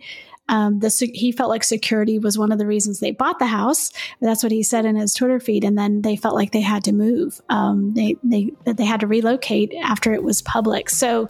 um, 0.49 0.79
the, 0.81 0.89
he 1.15 1.33
felt 1.33 1.51
like 1.51 1.65
security 1.65 2.19
was 2.19 2.39
one 2.39 2.53
of 2.53 2.59
the 2.59 2.67
reasons 2.67 3.01
they 3.01 3.11
bought 3.11 3.39
the 3.39 3.47
house. 3.47 3.93
That's 4.21 4.43
what 4.43 4.53
he 4.53 4.63
said 4.63 4.85
in 4.85 4.97
his 4.97 5.15
Twitter 5.15 5.41
feed. 5.41 5.65
And 5.65 5.77
then 5.77 6.03
they 6.03 6.17
felt 6.17 6.35
like 6.35 6.53
they 6.53 6.61
had 6.61 6.85
to 6.85 6.93
move. 6.93 7.41
Um, 7.49 7.93
they, 7.95 8.17
they, 8.23 8.53
they 8.65 8.85
had 8.85 9.01
to 9.01 9.07
relocate 9.07 9.75
after 9.83 10.13
it 10.13 10.23
was 10.23 10.43
public. 10.43 10.91
So 10.91 11.29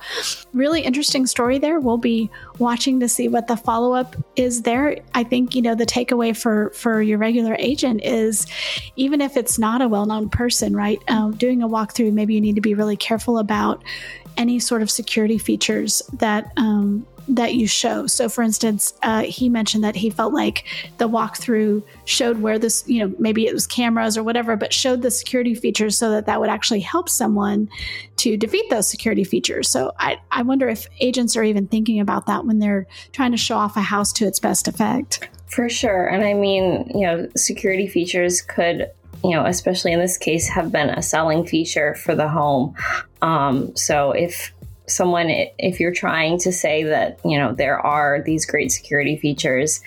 really 0.53 0.83
interesting 0.83 1.27
story 1.27 1.59
there. 1.59 1.81
We'll 1.81 1.99
be 1.99 2.31
watching 2.59 3.01
to 3.01 3.09
see 3.09 3.29
what 3.29 3.49
the 3.49 3.57
follow 3.57 3.93
up 3.93 4.17
is 4.37 4.63
there. 4.63 4.99
I 5.15 5.25
think, 5.25 5.55
you 5.55 5.63
know, 5.63 5.75
the 5.75 5.87
takeaway 5.87 6.37
for, 6.37 6.71
for 6.71 7.03
your 7.03 7.19
regular 7.19 7.57
agent 7.59 8.03
is 8.05 8.47
even 8.97 9.21
if 9.21 9.37
it's 9.37 9.59
not 9.59 9.83
a 9.83 9.89
well 9.89 10.07
known 10.07 10.29
person, 10.29 10.77
right? 10.77 10.99
Um, 11.09 11.33
doing 11.37 11.63
a 11.63 11.69
walkthrough, 11.69 12.13
maybe 12.13 12.35
you 12.35 12.41
need 12.41 12.55
to 12.55 12.61
be 12.61 12.75
really 12.75 12.97
careful 12.97 13.39
about 13.39 13.83
any 14.37 14.61
sort 14.61 14.83
of 14.83 14.91
security 14.91 15.37
features 15.37 16.01
that 16.15 16.53
um, 16.57 17.05
that 17.29 17.55
you 17.55 17.67
show. 17.67 18.07
So, 18.07 18.29
for 18.29 18.43
instance, 18.43 18.95
uh, 19.03 19.23
he 19.23 19.49
mentioned 19.49 19.85
that 19.85 19.97
he 19.97 20.11
felt 20.11 20.33
like 20.33 20.65
the 20.99 21.09
walkthrough 21.09 21.83
showed 22.05 22.41
where 22.41 22.59
this, 22.59 22.85
you 22.87 23.07
know, 23.07 23.15
maybe 23.19 23.47
it 23.47 23.55
was 23.55 23.67
cameras 23.67 24.17
or 24.17 24.23
whatever, 24.23 24.57
but 24.57 24.73
showed 24.73 25.03
the 25.03 25.11
security 25.11 25.55
features 25.55 25.97
so 25.99 26.11
that 26.11 26.27
that 26.27 26.41
would 26.41 26.49
actually 26.49 26.81
help 26.81 27.09
someone 27.09 27.69
to 28.17 28.37
defeat 28.37 28.69
those 28.71 28.89
security 28.89 29.25
features. 29.25 29.69
So, 29.69 29.93
I, 29.99 30.21
I 30.31 30.43
wonder 30.43 30.69
if 30.69 30.89
agents 31.01 31.37
are 31.37 31.45
even 31.45 31.67
thinking 31.67 32.01
about 32.01 32.27
that 32.27 32.45
when 32.47 32.59
they're 32.59 32.87
trying 33.13 33.33
to 33.33 33.39
show 33.39 33.57
off 33.57 33.77
a 33.77 33.81
house 33.81 34.13
to 34.15 34.27
its 34.27 34.41
best 34.41 34.69
effect. 34.69 35.29
For 35.47 35.69
sure. 35.69 36.07
And 36.07 36.25
I 36.25 36.35
mean, 36.35 36.91
you 36.95 37.07
know, 37.07 37.29
security 37.37 37.87
features 37.87 38.43
could 38.43 38.91
you 39.25 39.31
know, 39.31 39.45
especially 39.47 39.93
in 39.93 39.99
this 39.99 40.17
case, 40.17 40.49
have 40.49 40.71
been 40.71 40.91
a 40.91 41.03
selling 41.03 41.45
feature 41.45 41.95
for 41.95 42.15
the 42.15 42.29
home. 42.29 42.75
Um, 43.21 43.75
so 43.75 44.13
if 44.13 44.53
someone 44.89 45.29
if 45.31 45.81
you're 45.81 45.93
trying 45.93 46.39
to 46.39 46.53
say 46.53 46.85
that 46.85 47.19
you 47.25 47.39
know 47.39 47.53
there 47.53 47.79
are 47.79 48.23
these 48.23 48.47
great 48.47 48.73
security 48.73 49.17
features 49.17 49.81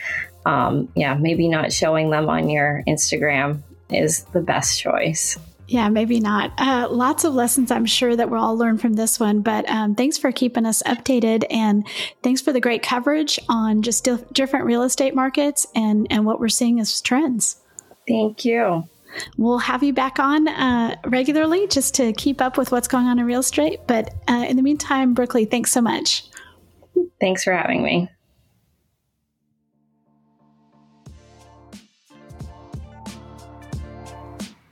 um, 0.45 0.91
yeah 0.95 1.13
maybe 1.15 1.47
not 1.47 1.71
showing 1.71 2.09
them 2.09 2.29
on 2.29 2.49
your 2.49 2.83
instagram 2.87 3.61
is 3.89 4.23
the 4.25 4.41
best 4.41 4.79
choice 4.79 5.37
yeah, 5.71 5.87
maybe 5.87 6.19
not. 6.19 6.51
Uh, 6.57 6.89
lots 6.91 7.23
of 7.23 7.33
lessons 7.33 7.71
I'm 7.71 7.85
sure 7.85 8.13
that 8.13 8.29
we'll 8.29 8.43
all 8.43 8.57
learn 8.57 8.77
from 8.77 8.91
this 8.91 9.21
one. 9.21 9.39
But 9.41 9.69
um, 9.69 9.95
thanks 9.95 10.17
for 10.17 10.33
keeping 10.33 10.65
us 10.65 10.83
updated 10.83 11.45
and 11.49 11.87
thanks 12.21 12.41
for 12.41 12.51
the 12.51 12.59
great 12.59 12.83
coverage 12.83 13.39
on 13.47 13.81
just 13.81 14.05
different 14.33 14.65
real 14.65 14.83
estate 14.83 15.15
markets 15.15 15.65
and, 15.73 16.07
and 16.09 16.25
what 16.25 16.41
we're 16.41 16.49
seeing 16.49 16.81
as 16.81 16.99
trends. 16.99 17.55
Thank 18.05 18.43
you. 18.43 18.83
We'll 19.37 19.59
have 19.59 19.83
you 19.83 19.93
back 19.93 20.19
on 20.19 20.47
uh, 20.47 20.95
regularly 21.05 21.67
just 21.67 21.95
to 21.95 22.13
keep 22.13 22.41
up 22.41 22.57
with 22.57 22.71
what's 22.71 22.87
going 22.87 23.05
on 23.05 23.19
in 23.19 23.25
real 23.25 23.41
estate. 23.41 23.79
But 23.87 24.13
uh, 24.27 24.45
in 24.47 24.57
the 24.57 24.63
meantime, 24.63 25.15
Brooklee, 25.15 25.49
thanks 25.49 25.71
so 25.71 25.81
much. 25.81 26.25
Thanks 27.19 27.43
for 27.43 27.53
having 27.53 27.83
me. 27.83 28.09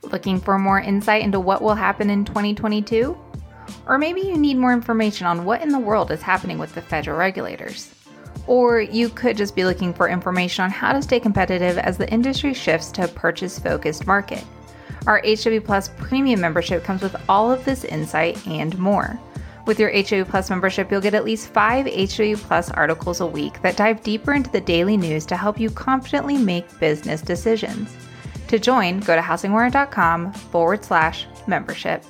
Looking 0.02 0.40
for 0.40 0.58
more 0.58 0.80
insight 0.80 1.22
into 1.22 1.38
what 1.38 1.62
will 1.62 1.76
happen 1.76 2.10
in 2.10 2.24
2022? 2.24 3.16
Or 3.86 3.98
maybe 3.98 4.20
you 4.22 4.36
need 4.36 4.56
more 4.56 4.72
information 4.72 5.26
on 5.26 5.44
what 5.44 5.62
in 5.62 5.68
the 5.68 5.78
world 5.78 6.10
is 6.10 6.22
happening 6.22 6.58
with 6.58 6.74
the 6.74 6.82
federal 6.82 7.16
regulators. 7.16 7.94
Or 8.46 8.80
you 8.80 9.08
could 9.08 9.36
just 9.36 9.54
be 9.54 9.64
looking 9.64 9.94
for 9.94 10.08
information 10.08 10.64
on 10.64 10.70
how 10.70 10.92
to 10.92 11.02
stay 11.02 11.20
competitive 11.20 11.78
as 11.78 11.96
the 11.96 12.10
industry 12.10 12.54
shifts 12.54 12.90
to 12.92 13.04
a 13.04 13.08
purchase 13.08 13.58
focused 13.58 14.06
market. 14.06 14.44
Our 15.06 15.22
HW 15.24 15.60
Plus 15.64 15.90
premium 15.98 16.40
membership 16.40 16.84
comes 16.84 17.02
with 17.02 17.16
all 17.28 17.50
of 17.50 17.64
this 17.64 17.84
insight 17.84 18.46
and 18.46 18.78
more. 18.78 19.18
With 19.66 19.78
your 19.78 19.90
HW 19.90 20.24
Plus 20.28 20.50
membership, 20.50 20.90
you'll 20.90 21.00
get 21.00 21.14
at 21.14 21.24
least 21.24 21.48
five 21.48 21.86
HW 21.86 22.36
Plus 22.36 22.70
articles 22.70 23.20
a 23.20 23.26
week 23.26 23.60
that 23.62 23.76
dive 23.76 24.02
deeper 24.02 24.32
into 24.32 24.50
the 24.50 24.60
daily 24.60 24.96
news 24.96 25.24
to 25.26 25.36
help 25.36 25.60
you 25.60 25.70
confidently 25.70 26.36
make 26.36 26.78
business 26.80 27.22
decisions. 27.22 27.96
To 28.48 28.58
join, 28.58 29.00
go 29.00 29.14
to 29.14 29.22
housingwire.com 29.22 30.32
forward 30.32 30.84
slash 30.84 31.26
membership. 31.46 32.04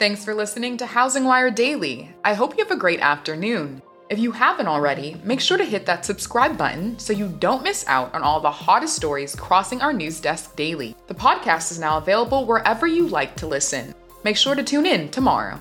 Thanks 0.00 0.24
for 0.24 0.34
listening 0.34 0.78
to 0.78 0.86
Housing 0.86 1.24
Wire 1.24 1.50
Daily. 1.50 2.10
I 2.24 2.32
hope 2.32 2.56
you 2.56 2.64
have 2.64 2.72
a 2.72 2.80
great 2.80 3.00
afternoon. 3.00 3.82
If 4.08 4.18
you 4.18 4.32
haven't 4.32 4.66
already, 4.66 5.20
make 5.24 5.42
sure 5.42 5.58
to 5.58 5.64
hit 5.64 5.84
that 5.84 6.06
subscribe 6.06 6.56
button 6.56 6.98
so 6.98 7.12
you 7.12 7.28
don't 7.28 7.62
miss 7.62 7.84
out 7.86 8.14
on 8.14 8.22
all 8.22 8.40
the 8.40 8.50
hottest 8.50 8.96
stories 8.96 9.36
crossing 9.36 9.82
our 9.82 9.92
news 9.92 10.18
desk 10.18 10.56
daily. 10.56 10.96
The 11.06 11.14
podcast 11.14 11.70
is 11.70 11.78
now 11.78 11.98
available 11.98 12.46
wherever 12.46 12.86
you 12.86 13.08
like 13.08 13.36
to 13.36 13.46
listen. 13.46 13.94
Make 14.24 14.38
sure 14.38 14.54
to 14.54 14.62
tune 14.62 14.86
in 14.86 15.10
tomorrow. 15.10 15.60